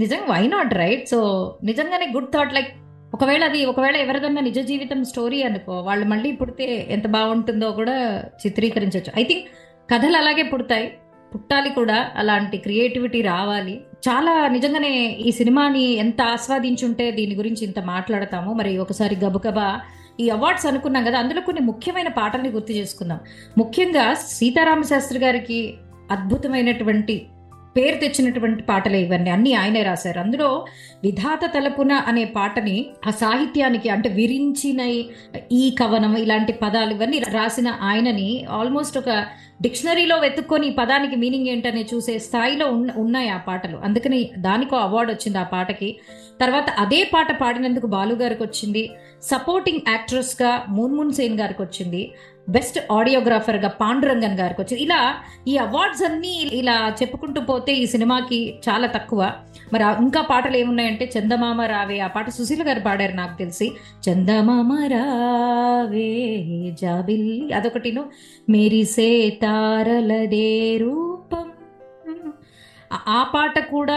నిజంగా 0.00 0.34
వై 0.34 0.46
నాట్ 0.46 0.74
రైట్ 0.74 1.08
సో 1.08 1.18
నిజంగానే 1.64 2.06
గుడ్ 2.14 2.32
థాట్ 2.34 2.54
లైక్ 2.54 2.68
ఒకవేళ 3.14 3.44
అది 3.44 3.64
ఒకవేళ 3.64 3.96
ఎవరిదన్నా 3.96 4.40
నిజ 4.40 4.58
జీవితం 4.58 5.04
స్టోరీ 5.04 5.42
అనుకో 5.42 5.80
వాళ్ళు 5.80 6.06
మళ్ళీ 6.06 6.32
పుడితే 6.32 6.86
ఎంత 6.90 7.06
బాగుంటుందో 7.06 7.70
కూడా 7.70 8.24
చిత్రీకరించవచ్చు 8.46 9.12
ఐ 9.20 9.24
థింక్ 9.24 9.44
కథలు 9.90 10.16
అలాగే 10.16 10.42
పుడతాయి. 10.42 10.92
పుట్టాలి 11.34 11.70
కూడా 11.70 12.10
అలాంటి 12.16 12.56
క్రియేటివిటీ 12.56 13.22
రావాలి. 13.22 13.80
చాలా 14.08 14.48
నిజంగానే 14.48 15.06
ఈ 15.06 15.30
సినిమాని 15.30 15.84
ఎంత 15.92 16.22
ఆస్వాదించుంటే 16.22 17.10
దీని 17.10 17.34
గురించి 17.34 17.64
ఇంత 17.64 17.78
మాట్లాడతాము. 17.78 18.52
మరి 18.52 18.78
ఒకసారి 18.78 19.16
గబగబా 19.16 19.80
ఈ 20.20 20.28
అవార్డ్స్ 20.28 20.66
అనుకున్నాం 20.66 21.04
కదా 21.04 21.18
అందులో 21.18 21.40
కొన్ని 21.40 21.62
ముఖ్యమైన 21.62 22.08
పాటల్ని 22.08 22.48
గుర్తు 22.48 22.72
చేసుకుందాం. 22.72 23.20
ముఖ్యంగా 23.58 24.14
సీతారామ 24.14 24.82
శాస్త్రి 24.82 25.18
గారికి 25.18 25.74
అద్భుతమైనటువంటి 26.10 27.26
పేరు 27.76 27.96
తెచ్చినటువంటి 27.96 28.62
పాటలే 28.62 29.00
ఇవన్నీ. 29.02 29.30
అన్నీ 29.30 29.52
ఆయనే 29.52 29.82
రాశారు. 29.82 30.20
అందులో 30.20 30.66
విధాత 31.04 31.40
తలపున 31.54 31.92
అనే 31.92 32.24
పాటని 32.24 32.86
ఆ 33.06 33.10
సాహిత్యానికి 33.10 33.88
అంటే 33.88 34.08
విరించిన 34.08 34.80
ఈ 35.52 35.74
కవనం 35.80 36.16
ఇలాంటి 36.16 36.52
పదాలు 36.52 36.90
ఇవన్నీ 36.90 37.18
రాసిన 37.18 37.68
ఆయనని 37.80 38.46
ఆల్మోస్ట్ 38.50 38.98
ఒక 38.98 39.26
డిక్షనరీలో 39.62 40.16
వెతుక్కొని 40.18 40.66
ఈ 40.66 40.70
పదానికి 40.70 41.16
మీనింగ్ 41.16 41.46
ఏంటనే 41.46 41.86
చూసే 41.94 42.18
స్థాయిలో 42.18 42.66
ఉన్న 42.66 42.90
ఉన్నాయి 42.96 43.28
ఆ 43.28 43.36
పాటలు. 43.36 43.76
అందుకని 43.84 44.30
దానికో 44.38 44.76
అవార్డు 44.76 45.12
వచ్చింది 45.12 45.38
ఆ 45.38 45.42
పాటకి. 45.42 45.98
తర్వాత 46.40 46.70
అదే 46.70 47.10
పాట 47.14 47.40
పాడినందుకు 47.40 47.86
బాలు 47.86 48.14
గారికి 48.14 48.42
వచ్చింది. 48.42 48.90
సపోర్టింగ్ 49.22 49.78
యాక్ట్రెస్గా 49.88 50.64
మూన్మున్ 50.68 51.12
సేన్ 51.12 51.40
గారికి 51.40 51.62
వచ్చింది. 51.62 52.12
బెస్ట్ 52.48 52.92
ఆడియోగ్రాఫర్గా 52.92 53.68
పాండురంగన్ 53.68 54.38
గారికి 54.38 54.60
వచ్చింది 54.60 54.82
ఇలా 54.82 55.14
ఈ 55.48 55.56
అవార్డ్స్ 55.56 56.02
అన్నీ 56.02 56.50
ఇలా 56.52 56.94
చెప్పుకుంటూ 57.02 57.40
పోతే 57.40 57.72
ఈ 57.72 57.86
సినిమాకి 57.86 58.54
చాలా 58.68 58.86
తక్కువ. 58.86 59.32
మరి 59.72 59.82
ఇంకా 59.82 60.22
పాటలు 60.22 60.56
ఏమున్నాయంటే 60.56 61.10
చందమామ 61.18 61.62
రావే 61.62 61.98
ఆ 61.98 62.06
పాట 62.06 62.30
సుశీల 62.30 62.68
గారు 62.68 62.80
పాడారు 62.80 63.12
నాకు 63.12 63.38
తెలిసి 63.38 63.72
చందమామ 64.08 64.72
రావే 64.72 66.44
జాబిల్లి 66.82 67.52
అదొకటిను 67.52 68.04
మెరిసే 68.50 69.30
తారలదే 69.30 70.76
రూపం. 70.76 71.52
ఆ- 73.08 73.30
పాట 73.34 73.58
కూడా 73.58 73.96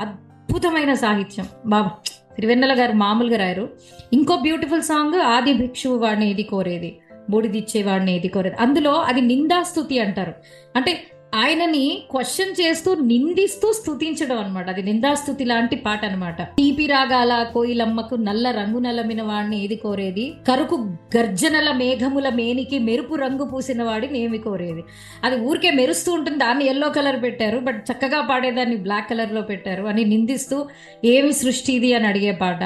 అద్భుతమైన 0.00 0.94
సాహిత్యం. 0.94 1.46
బాబా 1.66 1.90
తిరువెన్నెల 2.36 2.80
గారు 2.80 2.92
మామూలుగా 2.92 3.36
రాయరు. 3.36 3.68
ఇంకో 4.12 4.36
బ్యూటిఫుల్ 4.36 4.82
సాంగ్ 4.82 5.20
ఆది 5.20 5.52
భిక్షువు 5.52 5.98
వాడిని 5.98 6.30
ఇది 6.30 6.42
కోరేది. 6.42 6.98
బుడిదిచ్చేవాడిని 7.30 8.16
ఏది 8.16 8.28
కోరేది. 8.28 8.56
అందులో 8.56 8.92
అది 8.92 9.20
నిందాస్తుతి 9.20 9.98
అంటారు. 9.98 10.34
అంటే 10.76 11.02
ఆయనని 11.34 12.02
క్వశ్చన్ 12.10 12.50
చేస్తూ 12.50 12.94
నిందిస్తూ 12.94 13.72
స్థుతించడం 13.72 14.38
అనమాట 14.38 14.68
అది 14.68 14.82
నిందాస్తుతి 14.82 15.44
లాంటి 15.44 15.76
పాట 15.76 16.04
అనమాట 16.04 16.42
తీపి 16.42 16.86
రాగాల 16.86 17.46
కోయిలమ్మకు 17.54 18.14
నల్ల 18.14 18.50
రంగు 18.50 18.78
నలమిన 18.78 19.22
వాడిని 19.22 19.64
ఏది 19.64 19.76
కోరేది? 19.76 20.32
కరుకు 20.48 20.74
గర్జనల 21.16 21.72
మేఘముల 21.72 22.28
మేనికి 22.28 22.78
మెరుపు 22.78 23.14
రంగు 23.14 23.44
పూసిన 23.44 23.82
వాడిని 23.82 24.18
ఏమి 24.18 24.38
కోరేది? 24.38 24.84
అది 25.24 25.40
ఊరికే 25.40 25.70
మెరుస్తూ 25.70 26.12
ఉంటుంది. 26.12 26.38
దాన్ని 26.38 26.66
ఎల్లో 26.66 26.88
కలర్ 26.88 27.22
పెట్టారు. 27.22 27.58
బట్ 27.58 27.84
చక్కగా 27.92 28.20
పాడేదాన్ని 28.20 28.76
బ్లాక్ 28.76 29.10
కలర్లో 29.10 29.40
పెట్టారు. 29.40 29.84
అని 29.84 30.04
నిందిస్తూ 30.04 30.66
ఏమి 31.04 31.32
సృష్టి 31.32 31.72
ఇది 31.72 31.94
అని 31.94 32.06
అడిగే 32.06 32.32
పాట. 32.32 32.64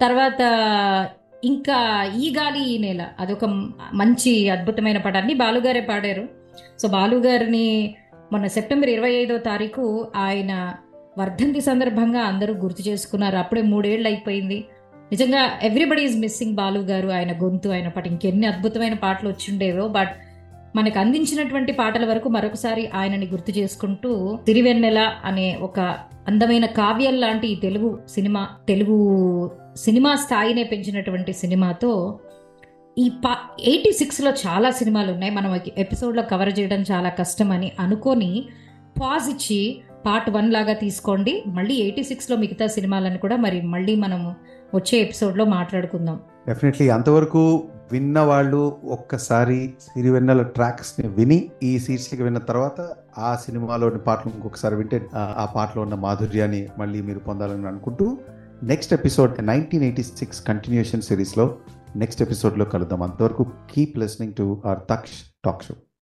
తర్వాత 0.00 0.42
ఇంకా 1.44 2.04
ఈ 2.22 2.34
గాలి 2.38 2.60
ఈ 2.70 2.78
నేల 2.78 3.02
అదొక 3.20 3.44
మంచి 3.92 4.50
అద్భుతమైన 4.50 4.98
పాట. 4.98 5.16
అన్ని 5.16 5.34
బాలుగారే 5.34 5.80
పాడారు. 5.80 6.28
సో 6.82 6.88
బాలుగారిని 6.88 7.94
మొన్న 8.32 8.46
సెప్టెంబర్ 8.46 8.90
ఇరవై 8.90 9.12
ఐదో 9.12 9.38
తారీఖు 9.38 10.06
ఆయన 10.16 10.74
వర్ధంతి 11.18 11.60
సందర్భంగా 11.60 12.20
అందరూ 12.20 12.54
గుర్తు 12.54 12.88
చేసుకున్నారు. 12.88 13.36
అప్పుడే 13.36 13.62
మూడేళ్ళు 13.62 14.08
అయిపోయింది. 14.08 14.64
నిజంగా 15.12 15.50
ఎవ్రీబడి 15.62 16.02
ఈజ్ 16.02 16.20
మిస్సింగ్ 16.20 16.54
బాలు 16.54 16.80
గారు 16.80 17.08
ఆయన 17.08 17.32
గొంతు 17.32 17.68
ఆయన 17.68 17.88
పాట. 17.88 18.06
ఇంకెన్ని 18.06 18.46
అద్భుతమైన 18.46 18.94
పాటలు 18.94 19.28
వచ్చిండేవో 19.28 19.88
బట్ 19.88 20.14
మనకు 20.76 20.98
అందించినటువంటి 20.98 21.72
పాటల 21.72 22.04
వరకు 22.06 22.28
మరొకసారి 22.28 22.90
ఆయనని 22.94 23.26
గుర్తు 23.26 23.58
చేసుకుంటూ 23.58 24.38
తిరివెన్నెల 24.46 25.12
అనే 25.24 25.58
ఒక 25.62 25.80
అందమైన 26.28 26.66
కావ్యం 26.66 27.14
లాంటి 27.14 27.48
ఈ 27.48 27.54
తెలుగు 27.54 27.98
సినిమా 28.08 28.48
తెలుగు 28.68 29.50
సినిమా 29.76 30.16
స్థాయినే 30.16 30.62
పెంచినటువంటి 30.62 31.32
సినిమాతో 31.32 32.18
ఈ 32.98 33.08
పా 33.24 33.36
ఎయిటీ 33.60 33.92
సిక్స్లో 33.92 34.30
చాలా 34.30 34.70
సినిమాలు 34.70 35.12
ఉన్నాయి 35.12 35.32
మనం 35.32 35.60
ఎపిసోడ్లో 35.78 36.22
కవర్ 36.22 36.58
చేయడం 36.58 36.84
చాలా 36.92 37.08
కష్టం 37.08 37.52
అని 37.52 37.72
అనుకొని 37.80 38.48
పాజ్ 39.00 39.30
ఇచ్చి 39.30 39.80
పార్ట్ 40.06 40.30
వన్ 40.30 40.52
లాగా 40.52 40.72
తీసుకోండి. 40.72 41.42
మళ్ళీ 41.46 41.74
ఎయిటీ 41.74 42.02
సిక్స్లో 42.02 42.36
మిగతా 42.36 42.66
సినిమాలను 42.66 43.18
కూడా 43.18 43.36
మరి 43.36 43.62
మళ్ళీ 43.62 43.96
మనము 43.96 44.34
వచ్చే 44.74 44.98
ఎపిసోడ్లో 44.98 45.44
మాట్లాడుకుందాం. 45.44 46.20
డెఫినెట్లీ 46.48 46.88
అంతవరకు 46.88 47.64
విన్న 47.92 48.20
వాళ్ళు 48.20 48.80
ఒక్కసారి 48.84 49.74
సిరివెన్నెల 49.80 50.42
ట్రాక్స్ని 50.42 51.08
విని 51.08 51.50
ఈ 51.62 51.78
శీర్షిక 51.78 52.22
విన్న 52.22 52.38
తర్వాత 52.38 52.94
ఆ 53.18 53.36
సినిమాలోని 53.36 53.98
పాటలు 53.98 54.32
ఇంకొకసారి 54.34 54.76
వింటే 54.76 55.06
ఆ- 55.14 55.34
ఆ 55.38 55.44
పాటలో 55.44 55.82
ఉన్న 55.82 55.94
మాధుర్యాన్ని 55.94 56.68
మళ్ళీ 56.78 57.02
మీరు 57.02 57.18
పొందాలని 57.18 57.66
అనుకుంటూ 57.66 58.18
next 58.62 58.92
episode 58.92 59.46
nineteen 59.46 59.82
eighty 59.82 60.02
six 60.02 60.46
continuation 60.46 61.02
సిరీస్లో 61.02 61.58
నెక్స్ట్ 61.96 62.22
ఎపిసోడ్లో 62.22 62.64
కలుద్దాం. 62.64 63.02
అంతవరకు 63.02 63.46
keep 63.70 63.98
listening 63.98 64.34
to 64.34 64.62
our 64.64 64.78
Taksh 64.90 65.12
talk 65.44 65.62
show. 65.62 65.74